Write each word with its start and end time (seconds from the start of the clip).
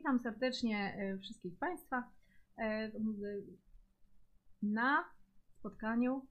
Witam 0.00 0.20
serdecznie 0.20 0.94
e, 0.96 1.18
wszystkich 1.18 1.58
Państwa 1.58 2.10
e, 2.58 2.90
na 4.62 5.04
spotkaniu 5.58 6.26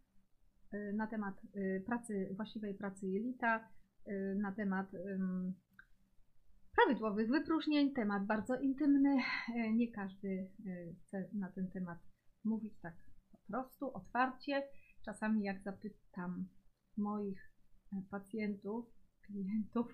e, 0.72 0.94
na 0.94 1.08
temat 1.08 1.42
pracy, 1.86 2.34
właściwej 2.36 2.74
pracy 2.74 3.08
jelita, 3.08 3.70
na 4.36 4.52
temat 4.52 4.92
prawidłowych 6.76 7.30
wypróżnień, 7.30 7.94
temat 7.94 8.26
bardzo 8.26 8.60
intymny. 8.60 9.18
Nie 9.74 9.92
każdy 9.92 10.50
chce 11.02 11.30
na 11.34 11.52
ten 11.52 11.72
temat 11.72 12.00
mówić 12.44 12.74
tak 12.82 12.94
po 13.32 13.38
prostu, 13.48 13.94
otwarcie. 13.94 14.64
Czasami 15.06 15.44
jak 15.44 15.62
zapytam 15.62 16.48
moich 16.98 17.52
pacjentów, 18.12 18.86
klientów, 19.22 19.94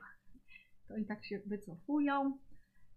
to 0.88 0.98
i 0.98 1.06
tak 1.06 1.26
się 1.26 1.40
wycofują. 1.46 2.38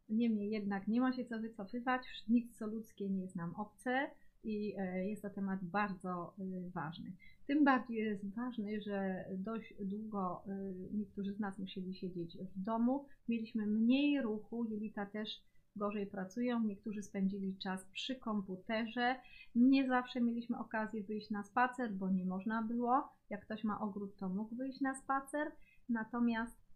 Niemniej 0.09 0.51
jednak 0.51 0.89
nie 0.89 1.01
ma 1.01 1.13
się 1.13 1.25
co 1.25 1.39
wycofywać, 1.39 2.03
nic 2.29 2.59
co 2.59 2.67
ludzkie 2.67 3.09
nie 3.09 3.21
jest 3.21 3.37
nam 3.37 3.55
obce 3.55 4.11
i 4.45 4.75
e, 4.79 5.09
jest 5.09 5.23
to 5.23 5.31
temat 5.31 5.65
bardzo 5.65 6.35
e, 6.39 6.71
ważny. 6.71 7.13
Tym 7.47 7.65
bardziej 7.65 7.97
jest 7.97 8.35
ważny, 8.35 8.81
że 8.81 9.25
dość 9.33 9.75
długo 9.81 10.43
e, 10.47 10.73
niektórzy 10.93 11.35
z 11.35 11.41
nas 11.41 11.59
musieli 11.59 11.95
siedzieć 11.95 12.39
w 12.39 12.63
domu, 12.63 13.07
mieliśmy 13.29 13.67
mniej 13.67 14.23
ruchu, 14.23 14.65
jelita 14.65 15.07
też 15.07 15.29
gorzej 15.77 16.07
pracują, 16.07 16.63
niektórzy 16.63 17.03
spędzili 17.03 17.57
czas 17.57 17.85
przy 17.85 18.17
komputerze, 18.17 19.17
nie 19.55 19.89
zawsze 19.89 20.21
mieliśmy 20.21 20.59
okazję 20.59 21.03
wyjść 21.03 21.31
na 21.31 21.43
spacer, 21.45 21.93
bo 21.93 22.11
nie 22.11 22.25
można 22.25 22.63
było. 22.63 23.09
Jak 23.31 23.45
ktoś 23.45 23.65
ma 23.65 23.81
ogród, 23.81 24.17
to 24.17 24.29
mógł 24.29 24.57
wyjść 24.57 24.81
na 24.81 24.95
spacer, 24.95 25.53
natomiast 25.89 26.68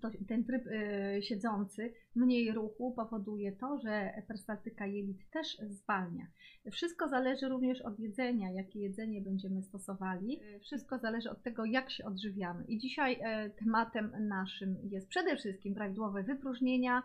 to, 0.00 0.10
ten 0.28 0.44
tryb 0.44 0.66
y, 0.66 1.22
siedzący, 1.22 1.92
mniej 2.14 2.52
ruchu 2.52 2.92
powoduje 2.92 3.52
to, 3.52 3.78
że 3.78 4.22
peristaltyka 4.28 4.86
jelit 4.86 5.30
też 5.30 5.58
zwalnia. 5.68 6.26
Wszystko 6.72 7.08
zależy 7.08 7.48
również 7.48 7.80
od 7.80 7.98
jedzenia, 7.98 8.50
jakie 8.50 8.80
jedzenie 8.80 9.20
będziemy 9.20 9.62
stosowali. 9.62 10.40
Wszystko 10.62 10.98
zależy 10.98 11.30
od 11.30 11.42
tego, 11.42 11.64
jak 11.64 11.90
się 11.90 12.04
odżywiamy. 12.04 12.64
I 12.64 12.78
dzisiaj 12.78 13.20
e, 13.22 13.50
tematem 13.50 14.12
naszym 14.28 14.76
jest 14.90 15.08
przede 15.08 15.36
wszystkim 15.36 15.74
prawidłowe 15.74 16.22
wypróżnienia 16.22 17.02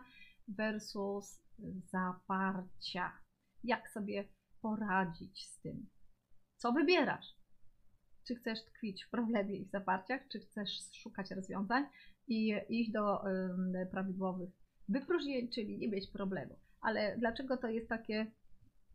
versus 0.48 1.42
zaparcia. 1.92 3.12
Jak 3.64 3.90
sobie 3.90 4.24
poradzić 4.60 5.46
z 5.46 5.60
tym? 5.60 5.86
Co 6.56 6.72
wybierasz? 6.72 7.36
Czy 8.26 8.34
chcesz 8.34 8.64
tkwić 8.64 9.04
w 9.04 9.10
problemie 9.10 9.56
i 9.56 9.66
w 9.66 9.70
zaparciach, 9.70 10.28
czy 10.32 10.40
chcesz 10.40 10.70
szukać 10.92 11.30
rozwiązań? 11.30 11.84
I 12.28 12.54
iść 12.68 12.90
do 12.92 13.20
prawidłowych 13.90 14.50
wypróżnień, 14.88 15.48
czyli 15.48 15.78
nie 15.78 15.88
mieć 15.88 16.10
problemu. 16.10 16.58
Ale 16.80 17.16
dlaczego 17.18 17.56
to 17.56 17.68
jest 17.68 17.88
takie, 17.88 18.26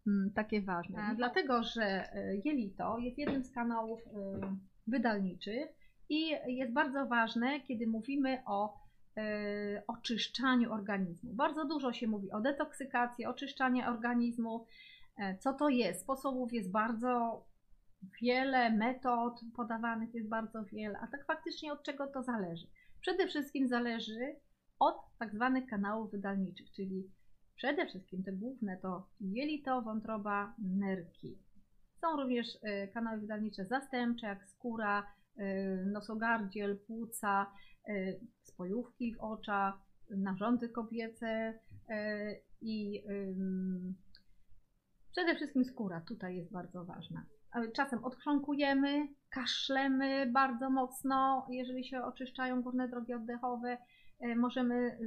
mm, 0.07 0.31
takie 0.35 0.61
ważne? 0.61 1.01
A, 1.01 1.15
dlatego, 1.15 1.63
że 1.63 1.83
e, 1.83 2.35
jelito 2.45 2.97
jest 2.97 3.17
jednym 3.17 3.43
z 3.43 3.51
kanałów 3.51 3.99
e, 4.07 4.11
wydalniczych 4.87 5.69
i 6.09 6.29
jest 6.47 6.73
bardzo 6.73 7.05
ważne, 7.05 7.59
kiedy 7.61 7.87
mówimy 7.87 8.43
o 8.45 8.79
e, 9.17 9.83
oczyszczaniu 9.87 10.73
organizmu. 10.73 11.33
Bardzo 11.33 11.65
dużo 11.65 11.93
się 11.93 12.07
mówi 12.07 12.31
o 12.31 12.41
detoksykacji, 12.41 13.25
oczyszczaniu 13.25 13.89
organizmu. 13.89 14.65
Co 15.39 15.53
to 15.53 15.69
jest? 15.69 16.01
Sposobów 16.01 16.53
jest 16.53 16.71
bardzo 16.71 17.45
wiele, 18.21 18.69
metod 18.69 19.41
podawanych 19.55 20.13
jest 20.13 20.29
bardzo 20.29 20.63
wiele, 20.65 20.99
a 20.99 21.07
tak 21.07 21.25
faktycznie 21.25 21.73
od 21.73 21.83
czego 21.83 22.07
to 22.07 22.23
zależy? 22.23 22.67
Przede 23.01 23.27
wszystkim 23.27 23.67
zależy 23.67 24.35
od 24.79 24.95
tak 25.19 25.33
zwanych 25.33 25.65
kanałów 25.65 26.11
wydalniczych, 26.11 26.71
czyli 26.71 27.11
przede 27.55 27.85
wszystkim 27.87 28.23
te 28.23 28.31
główne 28.31 28.77
to 28.77 29.09
jelito, 29.19 29.81
wątroba, 29.81 30.55
nerki. 30.59 31.39
Są 32.01 32.17
również 32.17 32.47
e, 32.61 32.87
kanały 32.87 33.19
wydalnicze 33.19 33.65
zastępcze, 33.65 34.27
jak 34.27 34.47
skóra, 34.47 35.13
e, 35.37 35.75
nosogardziel, 35.85 36.77
płuca, 36.77 37.51
e, 37.87 37.93
spojówki 38.41 39.15
w 39.15 39.19
oczach, 39.19 39.73
narządy 40.09 40.69
kobiece 40.69 41.59
i 42.61 43.03
przede 45.11 45.35
wszystkim 45.35 45.65
skóra 45.65 46.01
tutaj 46.01 46.35
jest 46.35 46.51
bardzo 46.51 46.85
ważna 46.85 47.25
czasem 47.75 48.03
odchrząkujemy, 48.03 49.07
kaszlemy 49.29 50.31
bardzo 50.31 50.69
mocno, 50.69 51.47
jeżeli 51.49 51.85
się 51.85 52.03
oczyszczają 52.03 52.61
górne 52.61 52.87
drogi 52.87 53.13
oddechowe. 53.13 53.77
E, 54.19 54.35
możemy 54.35 54.97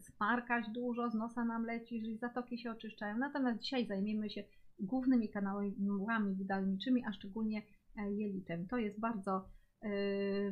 smarkać 0.00 0.64
dużo, 0.74 1.10
z 1.10 1.14
nosa 1.14 1.44
nam 1.44 1.64
leci, 1.64 1.94
jeżeli 1.94 2.18
zatoki 2.18 2.58
się 2.58 2.70
oczyszczają. 2.70 3.18
Natomiast 3.18 3.60
dzisiaj 3.60 3.86
zajmiemy 3.86 4.30
się 4.30 4.44
głównymi 4.80 5.28
kanałami 5.28 6.34
wydalniczymi, 6.34 7.04
a 7.06 7.12
szczególnie 7.12 7.62
e, 7.96 8.12
jelitem. 8.12 8.66
To 8.66 8.76
jest 8.76 9.00
bardzo 9.00 9.48
e, 9.82 9.90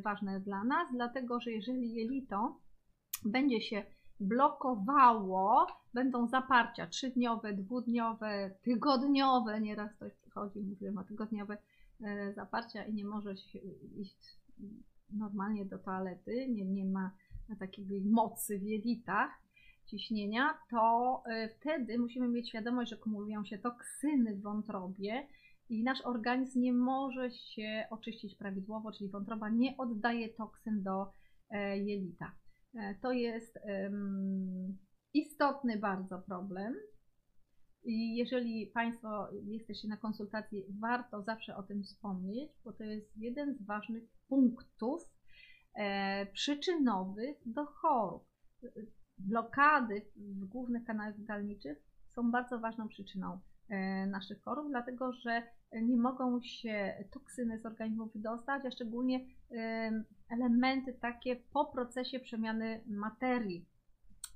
ważne 0.01 0.41
dla 0.41 0.65
nas, 0.65 0.89
dlatego 0.93 1.41
że 1.41 1.51
jeżeli 1.51 1.95
jelito 1.95 2.61
będzie 3.25 3.61
się 3.61 3.85
blokowało, 4.21 5.67
będą 5.95 6.27
zaparcia 6.27 6.87
trzydniowe, 6.87 7.53
dwudniowe, 7.53 8.51
tygodniowe, 8.63 9.61
nieraz 9.61 9.95
ktoś 9.95 10.13
przychodzi, 10.39 10.61
mówi, 10.61 10.91
ma 10.91 11.05
tygodniowe 11.05 11.59
e, 12.01 12.33
zaparcia 12.33 12.85
i 12.85 12.95
nie 12.95 13.05
może 13.05 13.35
iść 13.97 14.39
normalnie 15.11 15.67
do 15.67 15.79
toalety, 15.79 16.49
nie, 16.49 16.65
nie 16.65 16.85
ma 16.85 17.11
takiej 17.59 18.05
mocy 18.05 18.59
w 18.59 18.63
jelitach 18.63 19.31
ciśnienia, 19.87 20.59
to 20.71 21.23
e, 21.27 21.49
wtedy 21.49 21.99
musimy 21.99 22.29
mieć 22.29 22.49
świadomość, 22.49 22.91
że 22.91 22.97
kumulują 22.97 23.45
się 23.45 23.59
toksyny 23.59 24.37
w 24.37 24.43
wątrobie 24.43 25.27
i 25.69 25.83
nasz 25.83 26.01
organizm 26.01 26.61
nie 26.61 26.73
może 26.73 27.31
się 27.31 27.87
oczyścić 27.91 28.35
prawidłowo, 28.35 28.93
czyli 28.93 29.11
wątroba 29.11 29.49
nie 29.49 29.77
oddaje 29.77 30.29
toksyn 30.29 30.83
do 30.83 31.13
e, 31.51 31.79
jelita. 31.79 32.33
To 33.03 33.13
jest 33.13 33.59
istotny 35.15 35.79
bardzo 35.79 36.19
problem. 36.19 36.75
I 37.85 38.17
jeżeli 38.17 38.67
Państwo 38.67 39.29
jesteście 39.47 39.89
na 39.89 39.97
konsultacji, 39.97 40.65
warto 40.81 41.23
zawsze 41.23 41.57
o 41.57 41.63
tym 41.63 41.83
wspomnieć, 41.83 42.51
bo 42.65 42.73
to 42.73 42.85
jest 42.85 43.17
jeden 43.17 43.55
z 43.55 43.63
ważnych 43.63 44.05
punktów 44.29 45.03
e, 45.75 46.27
przyczynowych 46.27 47.37
do 47.47 47.67
chorób. 47.67 48.25
Blokady 49.19 50.03
w 50.17 50.45
głównych 50.45 50.85
kanałach 50.85 51.17
wydalniczych 51.17 51.79
są 52.15 52.31
bardzo 52.31 52.59
ważną 52.59 52.89
przyczyną 52.89 53.41
e, 53.69 54.07
naszych 54.07 54.43
chorób, 54.43 54.69
dlatego 54.71 55.13
że 55.13 55.43
nie 55.73 55.97
mogą 55.97 56.41
się 56.43 57.05
toksyny 57.11 57.59
z 57.59 57.67
organizmu 57.67 58.07
wydostać, 58.07 58.67
a 58.67 58.71
szczególnie 58.71 59.21
elementy 60.31 60.95
takie 60.95 61.37
po 61.37 61.65
procesie 61.65 62.21
przemiany 62.21 62.85
materii. 62.87 63.67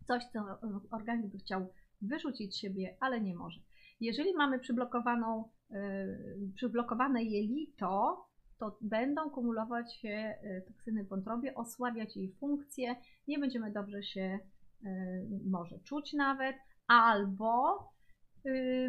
Coś, 0.06 0.24
co 0.24 0.58
organizm 0.90 1.30
by 1.30 1.38
chciał 1.38 1.72
wyrzucić 2.02 2.58
siebie, 2.58 2.96
ale 3.00 3.20
nie 3.20 3.34
może. 3.34 3.60
Jeżeli 4.00 4.34
mamy 4.34 4.58
przyblokowaną, 4.58 5.48
yy, 5.70 5.76
przyblokowane 6.54 7.24
jelito, 7.24 8.26
to 8.62 8.78
będą 8.80 9.30
kumulować 9.30 9.94
się 9.94 10.08
e, 10.08 10.60
toksyny 10.60 11.04
w 11.04 11.08
wątrobie, 11.08 11.54
osłabiać 11.54 12.16
jej 12.16 12.32
funkcję, 12.32 12.96
nie 13.28 13.38
będziemy 13.38 13.72
dobrze 13.72 14.02
się 14.02 14.38
yy, 14.82 14.90
może 15.50 15.78
czuć 15.78 16.12
nawet, 16.12 16.56
albo 16.86 17.78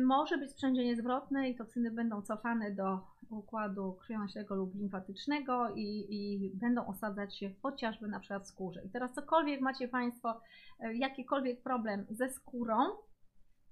może 0.01 0.37
być 0.37 0.51
sprzężenie 0.51 0.95
zwrotne 0.95 1.49
i 1.49 1.55
toksyny 1.55 1.91
będą 1.91 2.21
cofane 2.21 2.71
do 2.71 2.99
układu 3.29 3.93
krwionośnego 3.93 4.55
lub 4.55 4.75
limfatycznego 4.75 5.69
i, 5.75 6.05
i, 6.09 6.51
będą 6.55 6.85
osadzać 6.85 7.37
się 7.37 7.51
chociażby 7.61 8.07
na 8.07 8.19
przykład 8.19 8.43
w 8.43 8.47
skórze. 8.47 8.81
I 8.85 8.89
teraz 8.89 9.13
cokolwiek 9.13 9.61
macie 9.61 9.87
Państwo, 9.87 10.41
e, 10.79 10.95
jakikolwiek 10.95 11.63
problem 11.63 12.05
ze 12.09 12.29
skórą, 12.29 12.75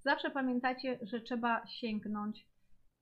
zawsze 0.04 0.30
pamiętajcie, 0.30 0.98
że 1.02 1.20
trzeba 1.20 1.66
sięgnąć 1.66 2.46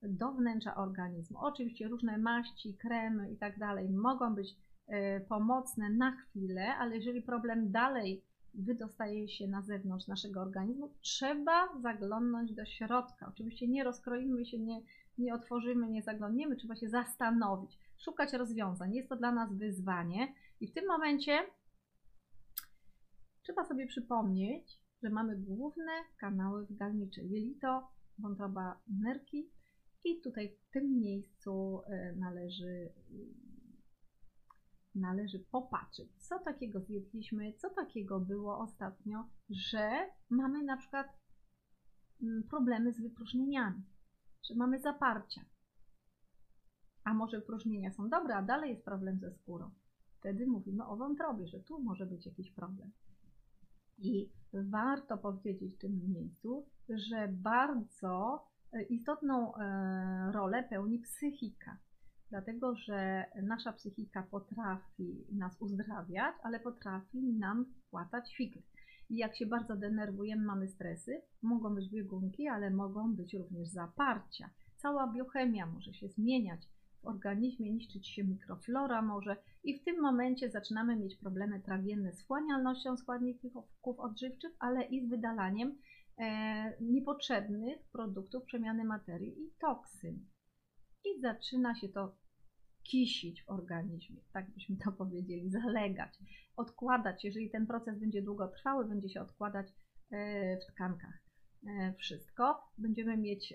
do 0.03 0.33
wnętrza 0.33 0.75
organizmu. 0.75 1.39
Oczywiście 1.41 1.89
różne 1.89 2.19
maści, 2.19 2.77
kremy 2.77 3.33
i 3.33 3.37
tak 3.37 3.59
dalej 3.59 3.91
mogą 3.91 4.35
być 4.35 4.49
e, 4.87 5.21
pomocne 5.21 5.91
na 5.91 6.17
chwilę, 6.17 6.75
ale 6.79 6.97
jeżeli 6.97 7.23
problem 7.23 7.71
dalej 7.71 8.25
wydostaje 8.55 9.29
się 9.29 9.49
na 9.49 9.63
zewnątrz 9.63 10.07
naszego 10.07 10.41
organizmu, 10.41 10.95
trzeba 11.01 11.69
zaglądnąć 11.83 12.55
do 12.55 12.65
środka. 12.65 13.27
Oczywiście 13.29 13.69
nie 13.69 13.85
rozkroimy 13.85 14.47
się, 14.47 14.59
nie, 14.59 14.81
nie 15.19 15.35
otworzymy, 15.35 15.91
nie 15.91 16.03
zaglądniemy, 16.03 16.57
trzeba 16.57 16.77
się 16.77 16.89
zastanowić, 16.89 17.79
szukać 17.99 18.33
rozwiązań. 18.33 18.95
Jest 18.95 19.09
to 19.09 19.17
dla 19.17 19.33
nas 19.33 19.55
wyzwanie 19.55 20.35
i 20.61 20.67
w 20.67 20.73
tym 20.75 20.87
momencie 20.87 21.39
trzeba 23.43 23.65
sobie 23.65 23.87
przypomnieć, 23.87 24.81
że 25.03 25.11
mamy 25.11 25.37
główne 25.37 25.93
kanały 26.19 26.67
wydalnicze 26.67 27.23
jelito, 27.23 27.89
wątroba 28.19 28.81
nerki 29.05 29.51
i 30.05 30.21
tutaj 30.21 30.49
w 30.49 30.73
tym 30.73 31.01
miejscu 31.01 31.83
e, 31.87 32.15
należy 32.17 32.93
należy 34.95 35.39
popatrzeć, 35.39 36.09
co 36.17 36.39
takiego 36.39 36.81
zjedliśmy, 36.81 37.53
co 37.53 37.71
takiego 37.71 38.21
było 38.21 38.59
ostatnio, 38.59 39.25
że 39.51 39.91
mamy 40.31 40.63
na 40.63 40.77
przykład 40.77 41.07
mm, 42.23 42.43
problemy 42.43 42.93
z 42.93 43.01
wypróżnieniami, 43.01 43.83
że 44.49 44.55
mamy 44.55 44.79
zaparcia. 44.79 45.41
A 47.05 47.15
może 47.15 47.41
wypróżnienia 47.41 47.93
są 47.93 48.09
dobre, 48.09 48.35
a 48.35 48.43
dalej 48.43 48.71
jest 48.71 48.85
problem 48.85 49.19
ze 49.19 49.33
skórą. 49.33 49.71
Wtedy 50.19 50.47
mówimy 50.47 50.87
o 50.87 50.97
wątrobie, 50.97 51.47
że 51.47 51.61
tu 51.61 51.81
może 51.83 52.07
być 52.07 52.27
jakiś 52.27 52.51
problem. 52.51 52.91
I 53.99 54.31
warto 54.53 55.19
powiedzieć 55.19 55.75
w 55.75 55.79
tym 55.79 56.01
miejscu, 56.09 56.67
że 56.89 57.29
bardzo 57.29 58.45
e, 58.73 58.83
istotną 58.83 59.55
e, 59.55 60.33
rolę 60.33 60.63
pełni 60.63 60.99
psychika 60.99 61.79
dlatego 62.31 62.75
że 62.75 63.25
nasza 63.43 63.73
psychika 63.73 64.23
potrafi 64.23 65.27
nas 65.33 65.57
uzdrawiać, 65.61 66.35
ale 66.43 66.61
potrafi 66.61 67.23
nam 67.23 67.65
wpłatać 67.65 68.37
fikry. 68.37 68.63
I 69.11 69.17
jak 69.17 69.37
się 69.37 69.47
bardzo 69.47 69.77
denerwujemy, 69.77 70.45
mamy 70.45 70.69
stresy, 70.69 71.23
mogą 71.43 71.75
być 71.75 71.91
biegunki, 71.91 72.49
ale 72.49 72.71
mogą 72.71 73.15
być 73.15 73.35
również 73.35 73.69
zaparcia. 73.69 74.51
Cała 74.77 75.13
biochemia 75.13 75.67
może 75.67 75.95
się 75.95 76.09
zmieniać 76.09 76.61
w 77.03 77.07
organizmie, 77.07 77.71
niszczyć 77.71 78.09
się 78.09 78.25
mikroflora 78.25 79.03
może 79.03 79.37
i 79.65 79.79
w 79.79 79.85
tym 79.85 80.01
momencie 80.01 80.51
zaczynamy 80.51 80.97
mieć 80.97 81.17
problemy 81.17 81.61
trawienne 81.61 82.13
z 82.13 82.23
wchłanialnością 82.23 82.97
składników 82.97 83.53
odżywczych, 83.83 84.53
ale 84.59 84.85
i 84.85 85.07
z 85.07 85.09
wydalaniem 85.09 85.79
e, 86.19 86.77
niepotrzebnych 86.81 87.79
produktów 87.93 88.45
przemiany 88.45 88.85
materii 88.85 89.45
i 89.45 89.51
toksyn. 89.61 90.27
I 91.05 91.21
zaczyna 91.21 91.75
się 91.75 91.89
to 91.89 92.17
kisić 92.83 93.43
w 93.43 93.51
organizmie, 93.51 94.21
tak 94.33 94.51
byśmy 94.51 94.77
to 94.77 94.93
powiedzieli, 94.93 95.51
zalegać, 95.51 96.19
odkładać. 96.57 97.25
Jeżeli 97.25 97.51
ten 97.51 97.67
proces 97.67 97.99
będzie 97.99 98.23
długotrwały, 98.23 98.89
będzie 98.89 99.09
się 99.09 99.21
odkładać 99.21 99.67
e, 100.11 100.57
w 100.57 100.67
tkankach 100.67 101.23
e, 101.67 101.95
wszystko. 101.99 102.63
Będziemy 102.79 103.17
mieć, 103.17 103.55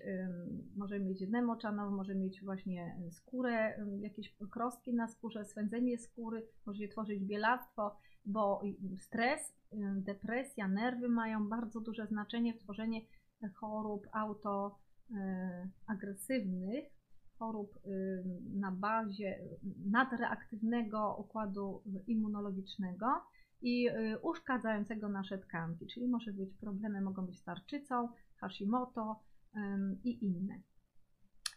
możemy 0.76 1.06
mieć 1.06 1.22
edemę 1.22 1.42
moczanową, 1.42 1.96
możemy 1.96 2.20
mieć 2.20 2.44
właśnie 2.44 2.98
skórę, 3.12 3.86
jakieś 4.00 4.36
krostki 4.52 4.94
na 4.94 5.08
skórze, 5.08 5.46
swędzenie 5.46 5.98
skóry, 5.98 6.48
może 6.66 6.80
się 6.80 6.88
tworzyć 6.88 7.24
bielactwo, 7.24 7.98
bo 8.26 8.62
stres, 8.98 9.56
depresja, 9.96 10.68
nerwy 10.68 11.10
mają 11.10 11.50
bardzo 11.50 11.82
duże 11.82 12.08
znaczenie 12.08 12.54
w 12.54 12.60
tworzeniu 12.60 13.02
chorób 13.56 14.08
autoagresywnych, 14.12 16.95
chorób 17.40 17.80
na 18.54 18.72
bazie 18.72 19.40
nadreaktywnego 19.86 21.16
układu 21.20 21.82
immunologicznego 22.08 23.08
i 23.62 23.90
y, 23.90 24.20
uszkadzającego 24.20 25.10
nasze 25.10 25.38
tkanki, 25.38 25.88
czyli 25.88 26.08
może 26.08 26.34
być 26.34 26.54
problemy, 26.54 27.02
mogą 27.02 27.26
być 27.26 27.40
z 27.40 27.44
tarczycą, 27.44 28.10
Hashimoto 28.36 29.20
i 30.04 30.26
inne. 30.26 30.62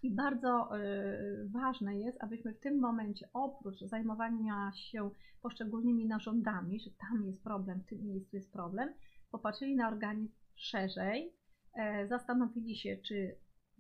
I 0.03 0.15
bardzo 0.15 0.79
y, 0.79 1.49
ważne 1.49 1.99
jest, 1.99 2.23
abyśmy 2.23 2.55
w 2.55 2.61
tym 2.61 2.79
momencie 2.81 3.29
oprócz 3.33 3.81
zajmowania 3.81 4.73
się 4.75 5.11
poszczególnymi 5.43 6.07
narządami, 6.07 6.81
że 6.81 6.91
tam 6.91 7.27
jest 7.27 7.43
problem, 7.43 7.81
w 7.81 7.87
tym 7.87 8.07
miejscu 8.07 8.37
jest 8.37 8.53
problem, 8.53 8.95
popatrzyli 9.31 9.77
na 9.77 9.89
organizm 9.89 10.35
szerzej, 10.55 11.33
e, 11.75 12.09
zastanowili 12.09 12.77
się, 12.77 12.97
czy 12.97 13.37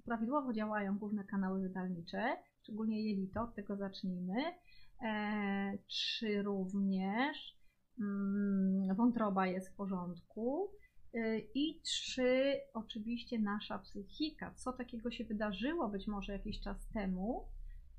prawidłowo 0.08 0.52
działają 0.52 0.99
główne 0.99 1.25
kanały 1.25 1.60
wydalnicze, 1.60 2.37
szczególnie 2.62 3.02
jelito, 3.02 3.43
od 3.43 3.55
tego 3.55 3.76
zacznijmy. 3.76 4.44
E, 5.02 5.78
czy 5.87 6.43
również 6.43 7.56
mm, 8.00 8.96
wątroba 8.96 9.46
jest 9.46 9.69
w 9.69 9.76
porządku? 9.76 10.70
E, 11.14 11.38
I 11.38 11.81
czy 11.82 12.55
oczywiście 12.75 13.38
nasza 13.38 13.78
psychika, 13.78 14.55
co 14.55 14.72
takiego 14.72 15.10
się 15.10 15.25
wydarzyło 15.25 15.88
być 15.88 16.06
może 16.06 16.32
jakiś 16.32 16.60
czas 16.60 16.88
temu, 16.88 17.44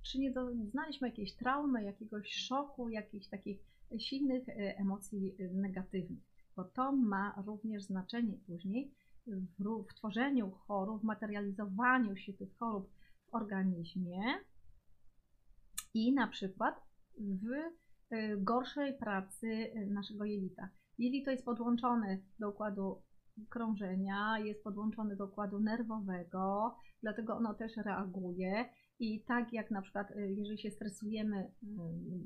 czy 0.01 0.19
nie 0.19 0.31
doznaliśmy 0.31 1.07
jakiejś 1.07 1.35
traumy, 1.35 1.83
jakiegoś 1.83 2.33
szoku, 2.33 2.89
jakichś 2.89 3.27
takich 3.27 3.59
silnych 4.00 4.50
e, 4.50 4.77
emocji 4.77 5.35
negatywnych, 5.51 6.23
bo 6.56 6.63
to 6.63 6.91
ma 6.91 7.44
również 7.47 7.83
znaczenie 7.83 8.38
później 8.47 8.94
w, 9.27 9.86
w 9.92 9.94
tworzeniu 9.94 10.51
chorób, 10.51 11.01
w 11.01 11.06
materializowaniu 11.06 12.18
się 12.18 12.33
tych 12.33 12.57
chorób 12.57 12.89
w 13.25 13.36
organizmie 13.36 14.21
i 15.94 16.13
na 16.13 16.27
przykład 16.27 16.75
w 17.18 17.45
y, 18.16 18.38
gorszej 18.38 18.98
pracy 18.98 19.71
naszego 19.88 20.25
jelita. 20.25 20.69
Jelito 20.98 21.31
jest 21.31 21.45
podłączone 21.45 22.18
do 22.39 22.50
układu 22.50 23.01
krążenia, 23.50 24.39
jest 24.39 24.63
podłączone 24.63 25.16
do 25.16 25.25
układu 25.25 25.60
nerwowego, 25.60 26.75
dlatego 27.01 27.36
ono 27.36 27.54
też 27.54 27.77
reaguje. 27.77 28.66
I 29.00 29.24
tak 29.24 29.54
jak 29.54 29.71
na 29.71 29.81
przykład, 29.81 30.12
y, 30.12 30.33
jeżeli 30.38 30.60
się 30.60 30.71
stresujemy 30.71 31.38
y, 31.38 31.68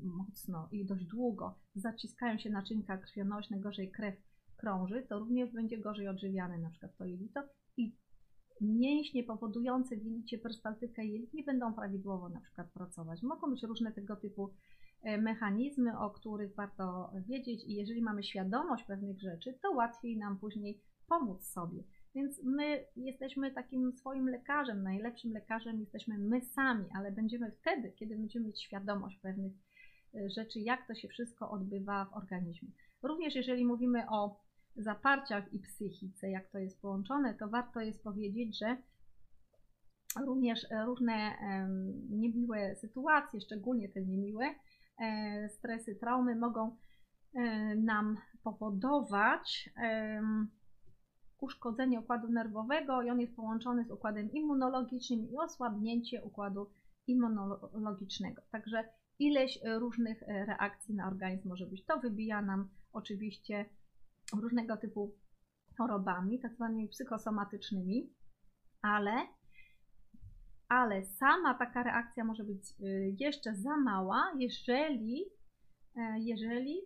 mocno 0.04 0.68
i 0.72 0.86
dość 0.86 1.04
długo, 1.04 1.58
zaciskają 1.74 2.38
się 2.38 2.50
naczynka 2.50 2.98
krwionośne, 2.98 3.60
gorzej 3.60 3.90
krew 3.90 4.14
krąży, 4.64 5.02
to 5.08 5.18
również 5.18 5.52
będzie 5.52 5.78
gorzej 5.78 6.08
odżywiane 6.08 6.58
na 6.58 6.70
przykład 6.70 6.96
to 6.96 7.04
jelito 7.04 7.42
i 7.76 7.96
mięśnie 8.60 9.24
powodujące 9.24 9.96
w 9.96 10.04
jelicie 10.04 10.38
perystyaltykę 10.38 11.04
jelit 11.04 11.34
nie 11.34 11.42
będą 11.42 11.74
prawidłowo 11.74 12.28
na 12.28 12.40
przykład 12.40 12.72
pracować. 12.72 13.22
Mogą 13.22 13.50
być 13.50 13.62
różne 13.62 13.92
tego 13.92 14.16
typu 14.16 14.50
e, 15.02 15.18
mechanizmy, 15.18 15.98
o 15.98 16.10
których 16.10 16.54
warto 16.54 17.10
wiedzieć 17.28 17.64
i 17.64 17.74
jeżeli 17.74 18.02
mamy 18.02 18.22
świadomość 18.22 18.84
pewnych 18.84 19.20
rzeczy, 19.20 19.58
to 19.62 19.70
łatwiej 19.70 20.16
nam 20.16 20.38
później 20.38 20.80
pomóc 21.08 21.44
sobie. 21.44 21.82
Więc 22.14 22.42
my 22.44 22.84
jesteśmy 22.96 23.50
takim 23.50 23.92
swoim 23.92 24.28
lekarzem, 24.28 24.82
najlepszym 24.82 25.32
lekarzem 25.32 25.80
jesteśmy 25.80 26.18
my 26.18 26.40
sami, 26.40 26.84
ale 26.96 27.12
będziemy 27.12 27.50
wtedy, 27.50 27.92
kiedy 27.92 28.16
będziemy 28.16 28.46
mieć 28.46 28.62
świadomość 28.62 29.18
pewnych 29.18 29.52
e, 30.14 30.30
rzeczy, 30.30 30.60
jak 30.60 30.86
to 30.86 30.94
się 30.94 31.08
wszystko 31.08 31.50
odbywa 31.50 32.04
w 32.04 32.14
organizmie. 32.16 32.68
Również 33.02 33.34
jeżeli 33.34 33.64
mówimy 33.64 34.10
o 34.10 34.43
zaparciach 34.76 35.52
i 35.52 35.58
psychice, 35.58 36.30
jak 36.30 36.50
to 36.50 36.58
jest 36.58 36.80
połączone, 36.80 37.34
to 37.34 37.48
warto 37.48 37.80
jest 37.80 38.02
powiedzieć, 38.02 38.58
że 38.58 38.76
również 40.26 40.66
różne 40.86 41.34
niemiłe 42.10 42.76
sytuacje, 42.76 43.40
szczególnie 43.40 43.88
te 43.88 44.02
niemiłe, 44.02 44.54
e, 44.98 45.48
stresy, 45.48 45.94
traumy 45.94 46.36
mogą 46.36 46.76
e, 47.34 47.74
nam 47.74 48.16
powodować 48.42 49.70
uszkodzenie 51.40 52.00
układu 52.00 52.28
nerwowego 52.28 53.02
i 53.02 53.10
on 53.10 53.20
jest 53.20 53.36
połączony 53.36 53.84
z 53.84 53.90
układem 53.90 54.32
immunologicznym 54.32 55.30
i 55.30 55.36
osłabnięcie 55.36 56.22
układu 56.22 56.70
immunologicznego. 57.06 58.42
Także 58.50 58.84
ileś 59.18 59.58
różnych 59.64 60.22
e, 60.22 60.46
reakcji 60.46 60.94
na 60.94 61.06
organizm 61.06 61.48
może 61.48 61.66
być. 61.66 61.84
To 61.84 62.00
wybija 62.00 62.42
nam 62.42 62.68
oczywiście 62.92 63.64
różnego 64.32 64.76
typu 64.76 65.14
chorobami, 65.78 66.40
tak 66.40 66.54
zwanymi 66.54 66.88
psychosomatycznymi, 66.88 68.12
ale, 68.82 69.12
ale 70.68 71.04
sama 71.04 71.54
taka 71.54 71.82
reakcja 71.82 72.24
może 72.24 72.44
być 72.44 72.80
y, 72.80 73.16
jeszcze 73.20 73.54
za 73.54 73.76
mała, 73.76 74.32
jeżeli, 74.38 75.24
e, 75.96 76.18
jeżeli 76.18 76.80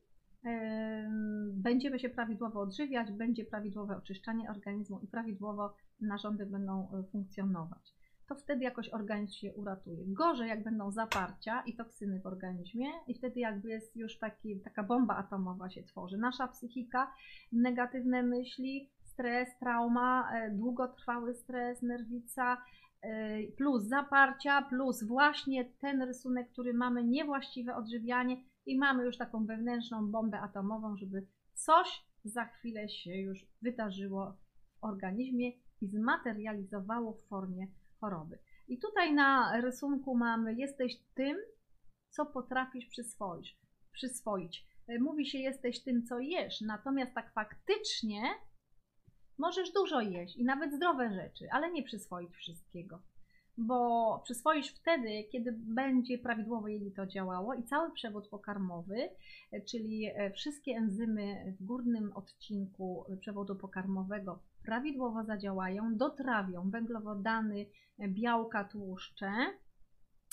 będziemy 1.53 1.99
się 1.99 2.09
prawidłowo 2.09 2.61
odżywiać, 2.61 3.13
będzie 3.13 3.45
prawidłowe 3.45 3.97
oczyszczanie 3.97 4.51
organizmu 4.51 5.01
i 5.01 5.07
prawidłowo 5.07 5.75
narządy 6.01 6.47
będą 6.47 6.91
e, 6.93 7.03
funkcjonować 7.13 7.98
to 8.29 8.35
wtedy 8.35 8.65
jakoś 8.65 8.89
organizm 8.89 9.33
się 9.33 9.55
uratuje. 9.55 10.05
Gorzej, 10.07 10.49
jak 10.49 10.65
będą 10.65 10.91
zaparcia 10.91 11.63
i 11.67 11.77
toksyny 11.77 12.21
w 12.21 12.27
organizmie, 12.27 12.87
i 13.07 13.15
wtedy 13.15 13.41
jakby 13.41 13.69
jest 13.69 13.97
już 13.97 14.19
taki, 14.19 14.61
taka 14.61 14.83
bomba 14.83 15.17
atomowa 15.17 15.71
się 15.71 15.83
tworzy. 15.83 16.19
Nasza 16.19 16.49
psychika, 16.49 17.13
negatywne 17.53 18.23
myśli, 18.23 18.91
stres, 19.03 19.49
trauma, 19.59 20.31
e, 20.33 20.51
długotrwały 20.51 21.35
stres, 21.35 21.83
nerwica, 21.83 22.63
e, 23.03 23.43
plus 23.57 23.83
zaparcia, 23.83 24.63
plus 24.63 25.05
właśnie 25.05 25.65
ten 25.65 26.03
rysunek, 26.03 26.51
który 26.53 26.75
mamy, 26.75 27.05
niewłaściwe 27.05 27.77
odżywianie 27.77 28.37
i 28.67 28.79
mamy 28.79 29.05
już 29.05 29.17
taką 29.19 29.47
wewnętrzną 29.47 30.11
bombę 30.11 30.41
atomową, 30.41 30.97
żeby 30.97 31.27
coś 31.55 32.05
za 32.25 32.45
chwilę 32.45 32.89
się 32.89 33.15
już 33.15 33.47
wydarzyło 33.63 34.33
w 34.81 34.85
organizmie 34.85 35.53
i 35.81 35.87
zmaterializowało 35.87 37.13
w 37.13 37.29
formie 37.29 37.67
choroby. 38.01 38.39
I 38.69 38.79
tutaj 38.79 39.15
na 39.15 39.61
rysunku 39.61 40.17
mamy 40.17 40.55
jesteś 40.55 40.97
tym, 41.15 41.37
co 42.11 42.27
potrafisz 42.27 42.87
przyswoić. 42.87 43.59
przyswoić. 43.93 44.67
E, 44.89 44.99
mówi 44.99 45.27
się 45.27 45.39
jesteś 45.39 45.83
tym, 45.83 46.07
co 46.07 46.19
jesz, 46.19 46.61
natomiast 46.61 47.15
tak 47.15 47.33
faktycznie 47.33 48.23
możesz 49.39 49.73
dużo 49.73 50.01
jeść 50.01 50.37
i 50.37 50.45
nawet 50.45 50.75
zdrowe 50.75 51.15
rzeczy, 51.15 51.49
ale 51.53 51.71
nie 51.71 51.83
przyswoić 51.83 52.37
wszystkiego. 52.37 53.03
bo 53.61 54.21
przyswoisz 54.25 54.69
wtedy, 54.69 55.25
kiedy 55.33 55.53
będzie 55.53 56.19
prawidłowo 56.19 56.69
jelito 56.69 57.07
działało 57.07 57.55
i 57.55 57.65
cały 57.65 57.93
przewód 57.93 58.29
pokarmowy, 58.29 59.09
czyli 59.69 60.07
e, 60.07 60.31
wszystkie 60.31 60.73
enzymy 60.73 61.57
w 61.61 61.65
górnym 61.65 62.13
odcinku 62.13 63.05
przewodu 63.21 63.57
pokarmowego 63.57 64.43
prawidłowo 64.69 65.25
zadziałają, 65.25 65.97
dotrawią 65.97 66.71
węglowodany, 66.71 67.67
białka, 68.09 68.65
tłuszcze 68.65 69.33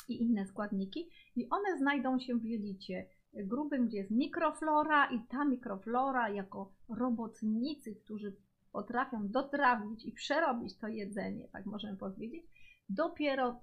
i 0.10 0.24
inne 0.24 0.46
składniki 0.46 1.10
i 1.36 1.50
one 1.50 1.77
znajdą 1.77 2.20
się 2.20 2.39
w 2.39 2.46
jelicie 2.46 3.06
grubym, 3.34 3.88
gdzie 3.88 3.98
jest 3.98 4.12
mikroflora 4.12 5.12
i 5.12 5.20
ta 5.30 5.46
mikroflora 5.46 6.30
jako 6.30 6.74
robotnicy, 6.89 7.96
którzy 7.96 8.36
potrafią 8.72 9.27
dotrawić 9.27 10.06
i 10.06 10.12
przerobić 10.12 10.77
to 10.77 10.88
jedzenie, 10.88 11.48
tak 11.51 11.65
możemy 11.65 11.98
powiedzieć, 11.98 12.44
dopiero 12.89 13.62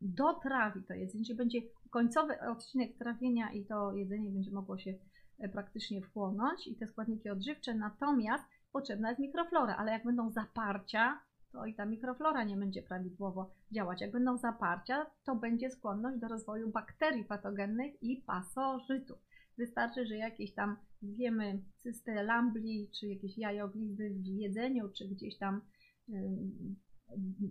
dotrawi 0.00 0.82
to 0.84 0.94
jedzenie, 0.94 1.24
czyli 1.24 1.36
będzie 1.36 1.58
końcowy 1.90 2.40
odcinek 2.40 2.98
trawienia 2.98 3.52
i 3.52 3.64
to 3.64 3.92
jedzenie 3.92 4.30
będzie 4.30 4.50
mogło 4.50 4.78
się 4.78 4.94
e, 5.38 5.48
praktycznie 5.48 6.02
wchłonąć 6.02 6.66
i 6.66 6.76
te 6.76 6.86
składniki 6.86 7.30
odżywcze, 7.30 7.74
natomiast 7.74 8.44
potrzebna 8.72 9.08
jest 9.08 9.20
mikroflora, 9.20 9.76
ale 9.76 9.92
jak 9.92 10.04
będą 10.04 10.30
zaparcia, 10.30 11.20
to 11.52 11.66
i 11.66 11.74
ta 11.74 11.84
mikroflora 11.84 12.44
nie 12.44 12.56
będzie 12.56 12.82
prawidłowo 12.82 13.50
działać. 13.72 14.00
Jak 14.00 14.12
będą 14.12 14.38
zaparcia, 14.38 15.06
to 15.24 15.36
będzie 15.36 15.70
skłonność 15.70 16.18
do 16.18 16.28
rozwoju 16.28 16.70
bakterii 16.70 17.24
patogennych 17.24 18.02
i 18.02 18.16
pasożytów. 18.16 19.18
Wystarczy, 19.58 20.06
że 20.06 20.16
jakieś 20.16 20.52
tam 20.54 20.76
zjemy 21.02 21.62
cystę 21.76 22.22
lambli, 22.22 22.90
czy 23.00 23.06
jakieś 23.06 23.38
jajoglizdy 23.38 24.10
w 24.10 24.26
jedzeniu, 24.26 24.88
czy 24.88 25.08
gdzieś 25.08 25.38
tam 25.38 25.60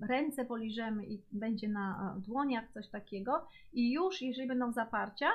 ręce 0.02 0.46
poliżemy 0.46 1.06
i 1.06 1.24
będzie 1.32 1.70
na 1.70 2.16
dłoniach 2.28 2.72
coś 2.72 2.90
takiego 2.90 3.48
i 3.74 3.92
już 3.92 4.22
jeżeli 4.22 4.48
będą 4.48 4.72
zaparcia, 4.72 5.28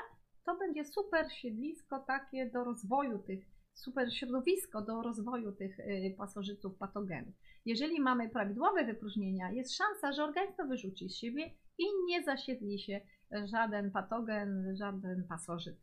to 0.44 0.56
będzie 0.56 0.84
super 0.84 1.32
siedlisko 1.32 1.98
takie 1.98 2.50
do 2.50 2.64
rozwoju 2.64 3.18
tych, 3.18 3.51
super 3.74 4.14
środowisko 4.14 4.82
do 4.82 5.02
rozwoju 5.02 5.52
tych 5.52 5.80
y, 5.80 6.14
pasożytów 6.18 6.76
patogenów. 6.76 7.34
Jeżeli 7.64 8.00
mamy 8.00 8.28
prawidłowe 8.28 8.84
wypróżnienia, 8.84 9.50
jest 9.50 9.76
szansa, 9.76 10.12
że 10.12 10.24
organizm 10.24 10.56
to 10.56 10.66
wyrzuci 10.66 11.08
z 11.08 11.16
siebie 11.16 11.50
i 11.78 11.84
nie 12.06 12.22
zasiedli 12.22 12.78
się 12.78 13.00
żaden 13.44 13.90
patogen, 13.90 14.76
żaden 14.76 15.24
pasożyt, 15.28 15.76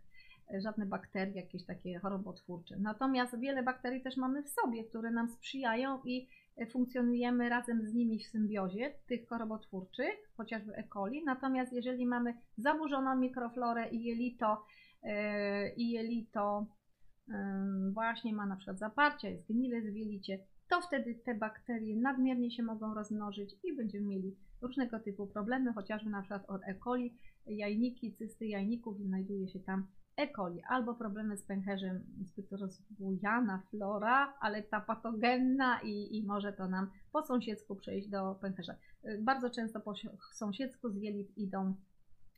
żadne 0.64 0.86
bakterie, 0.86 1.42
jakieś 1.42 1.66
takie 1.66 2.00
chorobotwórcze. 2.00 2.76
Natomiast 2.80 3.40
wiele 3.40 3.64
bakterii 3.64 4.02
też 4.02 4.18
mamy 4.18 4.44
w 4.44 4.50
sobie, 4.50 4.84
które 4.84 5.12
nam 5.12 5.30
sprzyjają 5.30 6.02
i 6.06 6.28
funkcjonujemy 6.72 7.50
razem 7.50 7.88
z 7.88 7.94
nimi 7.94 8.20
w 8.20 8.28
symbiozie, 8.28 8.94
tych 9.08 9.28
chorobotwórczych, 9.28 10.32
chociażby 10.38 10.76
E. 10.76 10.84
coli. 10.94 11.24
Natomiast 11.26 11.74
jeżeli 11.74 12.06
mamy 12.06 12.34
zaburzoną 12.58 13.16
mikroflorę 13.16 13.90
i 13.90 14.04
jelito, 14.04 14.66
e, 15.04 15.74
i 15.74 15.92
jelito 15.92 16.66
właśnie 17.94 18.34
ma 18.34 18.46
na 18.46 18.56
przykład 18.56 18.80
zaparcia, 18.80 19.30
jest 19.30 19.48
gnilec 19.48 19.86
w 19.86 19.96
jelicie, 19.96 20.40
to 20.70 20.82
wtedy 20.82 21.16
te 21.16 21.36
bakterie 21.36 21.98
nadmiernie 21.98 22.52
się 22.52 22.64
mogą 22.64 22.94
rozmnożyć 22.94 23.56
i 23.64 23.76
będziemy 23.76 24.06
mieli 24.06 24.36
różnego 24.62 25.00
typu 25.00 25.28
problemy, 25.28 25.74
chociażby 25.74 26.10
na 26.10 26.22
przykład 26.22 26.50
od 26.50 26.62
E. 26.64 26.76
coli, 26.84 27.18
jajniki, 27.46 28.14
cysty 28.14 28.48
jajników 28.48 29.00
znajduje 29.00 29.48
się 29.48 29.60
tam 29.60 29.88
E. 30.18 30.28
coli, 30.28 30.62
albo 30.68 30.96
problemy 30.96 31.38
z 31.38 31.44
pęcherzem, 31.44 32.04
zbyt 32.22 32.52
rozbujana 32.52 33.64
flora, 33.70 34.34
ale 34.40 34.64
ta 34.64 34.82
patogenna 34.82 35.82
i, 35.82 36.18
i 36.18 36.26
może 36.26 36.54
to 36.54 36.68
nam 36.68 36.92
po 37.12 37.24
sąsiedzku 37.24 37.76
przejść 37.76 38.08
do 38.08 38.36
pęcherza. 38.36 38.76
Y, 39.06 39.22
bardzo 39.22 39.50
często 39.50 39.80
po 39.80 39.94
sąsiedzku 40.34 40.90
z 40.90 40.96
jelit 40.96 41.38
idą 41.38 41.76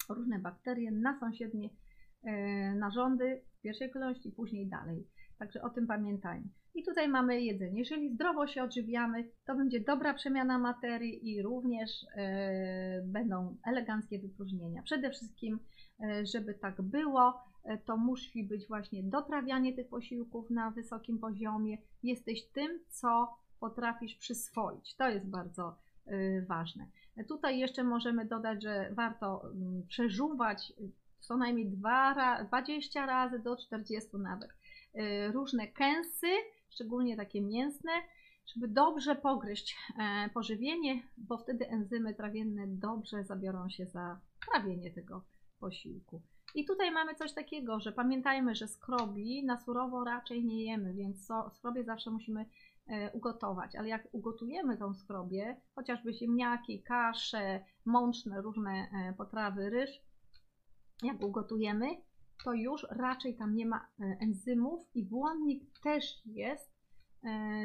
różne 0.09 0.39
bakterie 0.39 0.91
na 0.91 1.19
sąsiednie 1.19 1.69
y, 1.69 2.29
narządy 2.75 3.41
pierwszej 3.61 3.91
kolejności, 3.91 4.31
później 4.31 4.67
dalej. 4.67 5.07
Także 5.39 5.61
o 5.61 5.69
tym 5.69 5.87
pamiętajmy. 5.87 6.47
I 6.75 6.83
tutaj 6.83 7.07
mamy 7.07 7.41
jedzenie. 7.41 7.79
Jeżeli 7.79 8.13
zdrowo 8.13 8.47
się 8.47 8.63
odżywiamy, 8.63 9.29
to 9.45 9.55
będzie 9.55 9.79
dobra 9.79 10.13
przemiana 10.13 10.59
materii 10.59 11.29
i 11.29 11.41
również 11.41 12.03
y, 12.03 12.07
będą 13.05 13.57
eleganckie 13.65 14.19
wypróżnienia. 14.19 14.83
Przede 14.83 15.09
wszystkim, 15.09 15.59
żeby 16.23 16.53
tak 16.53 16.81
było, 16.81 17.33
E, 17.63 17.77
to 17.77 17.97
musi 17.97 18.43
być 18.43 18.67
właśnie 18.67 19.03
dotrawianie 19.03 19.73
tych 19.75 19.89
posiłków 19.89 20.49
na 20.49 20.71
wysokim 20.71 21.19
poziomie. 21.19 21.77
Jesteś 22.03 22.47
tym, 22.47 22.79
co 22.89 23.37
potrafisz 23.59 24.15
przyswoić. 24.15 24.95
To 24.95 25.09
jest 25.09 25.29
bardzo 25.29 25.75
e, 26.05 26.41
ważne. 26.41 26.87
E, 27.17 27.23
tutaj 27.23 27.59
jeszcze 27.59 27.83
możemy 27.83 28.25
dodać, 28.25 28.63
że 28.63 28.91
warto 28.93 29.51
mm, 29.51 29.87
przeżuwać 29.87 30.73
co 31.21 31.37
najmniej 31.37 31.71
20 32.47 33.05
razy 33.05 33.39
do 33.39 33.57
40 33.57 34.09
nawet 34.17 34.49
różne 35.33 35.67
kęsy, 35.67 36.27
szczególnie 36.69 37.17
takie 37.17 37.41
mięsne, 37.41 37.91
żeby 38.55 38.67
dobrze 38.67 39.15
pogryźć 39.15 39.77
pożywienie, 40.33 41.03
bo 41.17 41.37
wtedy 41.37 41.69
enzymy 41.69 42.13
trawienne 42.13 42.67
dobrze 42.67 43.23
zabiorą 43.23 43.69
się 43.69 43.85
za 43.85 44.19
trawienie 44.51 44.91
tego 44.91 45.23
posiłku. 45.59 46.21
I 46.55 46.65
tutaj 46.65 46.91
mamy 46.91 47.15
coś 47.15 47.33
takiego, 47.33 47.79
że 47.79 47.91
pamiętajmy, 47.91 48.55
że 48.55 48.67
skrobi 48.67 49.45
na 49.45 49.57
surowo 49.57 50.03
raczej 50.03 50.45
nie 50.45 50.65
jemy, 50.65 50.93
więc 50.93 51.27
skrobie 51.53 51.83
zawsze 51.83 52.11
musimy 52.11 52.45
e, 52.87 53.11
ugotować. 53.11 53.75
Ale 53.75 53.87
jak 53.87 54.07
ugotujemy 54.11 54.77
tą 54.77 54.93
skrobię, 54.93 55.61
chociażby 55.75 56.13
ziemniaki, 56.13 56.83
kasze, 56.83 57.63
mączne, 57.85 58.41
różne 58.41 58.71
e, 58.71 59.13
potrawy, 59.17 59.69
ryż, 59.69 59.89
jak 61.03 61.21
ugotujemy, 61.23 61.87
to 62.43 62.53
już 62.53 62.87
raczej 62.89 63.35
tam 63.35 63.55
nie 63.55 63.65
ma 63.65 63.87
e, 63.99 64.03
enzymów 64.19 64.89
i 64.95 65.05
błonnik 65.05 65.79
też 65.83 66.21
jest 66.25 66.71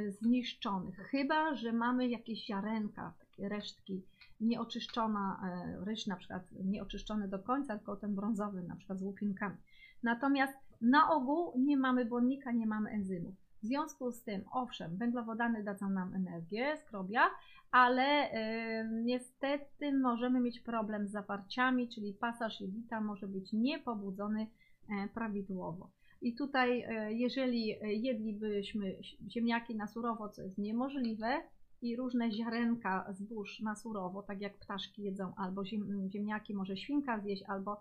zniszczony. 0.08 0.92
Chyba, 0.92 1.54
że 1.54 1.72
mamy 1.72 2.08
jakieś 2.08 2.46
ziarenka, 2.46 3.14
takie 3.18 3.48
resztki 3.48 4.02
nieoczyszczona 4.40 5.40
e, 5.44 5.84
ryż, 5.84 6.06
na 6.06 6.16
przykład 6.16 6.42
nieoczyszczony 6.64 7.28
do 7.28 7.38
końca, 7.38 7.76
tylko 7.76 7.96
ten 7.96 8.14
brązowy, 8.14 8.62
na 8.62 8.76
przykład 8.76 8.98
z 8.98 9.02
łupinkami. 9.02 9.56
Natomiast 10.02 10.54
na 10.80 11.10
ogół 11.10 11.52
nie 11.58 11.76
mamy 11.76 12.04
błonnika, 12.04 12.52
nie 12.52 12.66
mamy 12.66 12.90
enzymów. 12.90 13.34
W 13.62 13.66
związku 13.66 14.12
z 14.12 14.22
tym, 14.22 14.44
owszem, 14.52 14.96
węglowodany 14.96 15.64
dadzą 15.64 15.90
nam 15.90 16.14
energię, 16.14 16.76
skrobia, 16.76 17.30
ale 17.70 18.32
y, 18.32 18.88
niestety 19.04 19.92
możemy 19.92 20.40
mieć 20.40 20.60
problem 20.60 21.08
z 21.08 21.10
zaparciami, 21.10 21.88
czyli 21.88 22.12
pasaż 22.12 22.60
jelita 22.60 23.00
może 23.00 23.28
być 23.28 23.52
niepobudzony 23.52 24.42
y, 24.42 25.08
prawidłowo. 25.14 25.90
I 26.22 26.34
tutaj, 26.34 26.80
y, 26.80 27.14
jeżeli 27.14 27.76
jedlibyśmy 27.82 28.96
ziemniaki 29.28 29.76
na 29.76 29.86
surowo, 29.86 30.28
co 30.28 30.42
jest 30.42 30.58
niemożliwe, 30.58 31.42
i 31.82 31.96
różne 31.96 32.32
ziarenka 32.32 33.06
zbóż 33.12 33.60
na 33.60 33.76
surowo, 33.76 34.22
tak 34.22 34.40
jak 34.40 34.58
ptaszki 34.58 35.02
jedzą, 35.02 35.32
albo 35.36 35.64
ziemniaki 36.08 36.54
może 36.54 36.76
świnka 36.76 37.20
zjeść, 37.20 37.42
albo 37.46 37.72
e, 37.72 37.76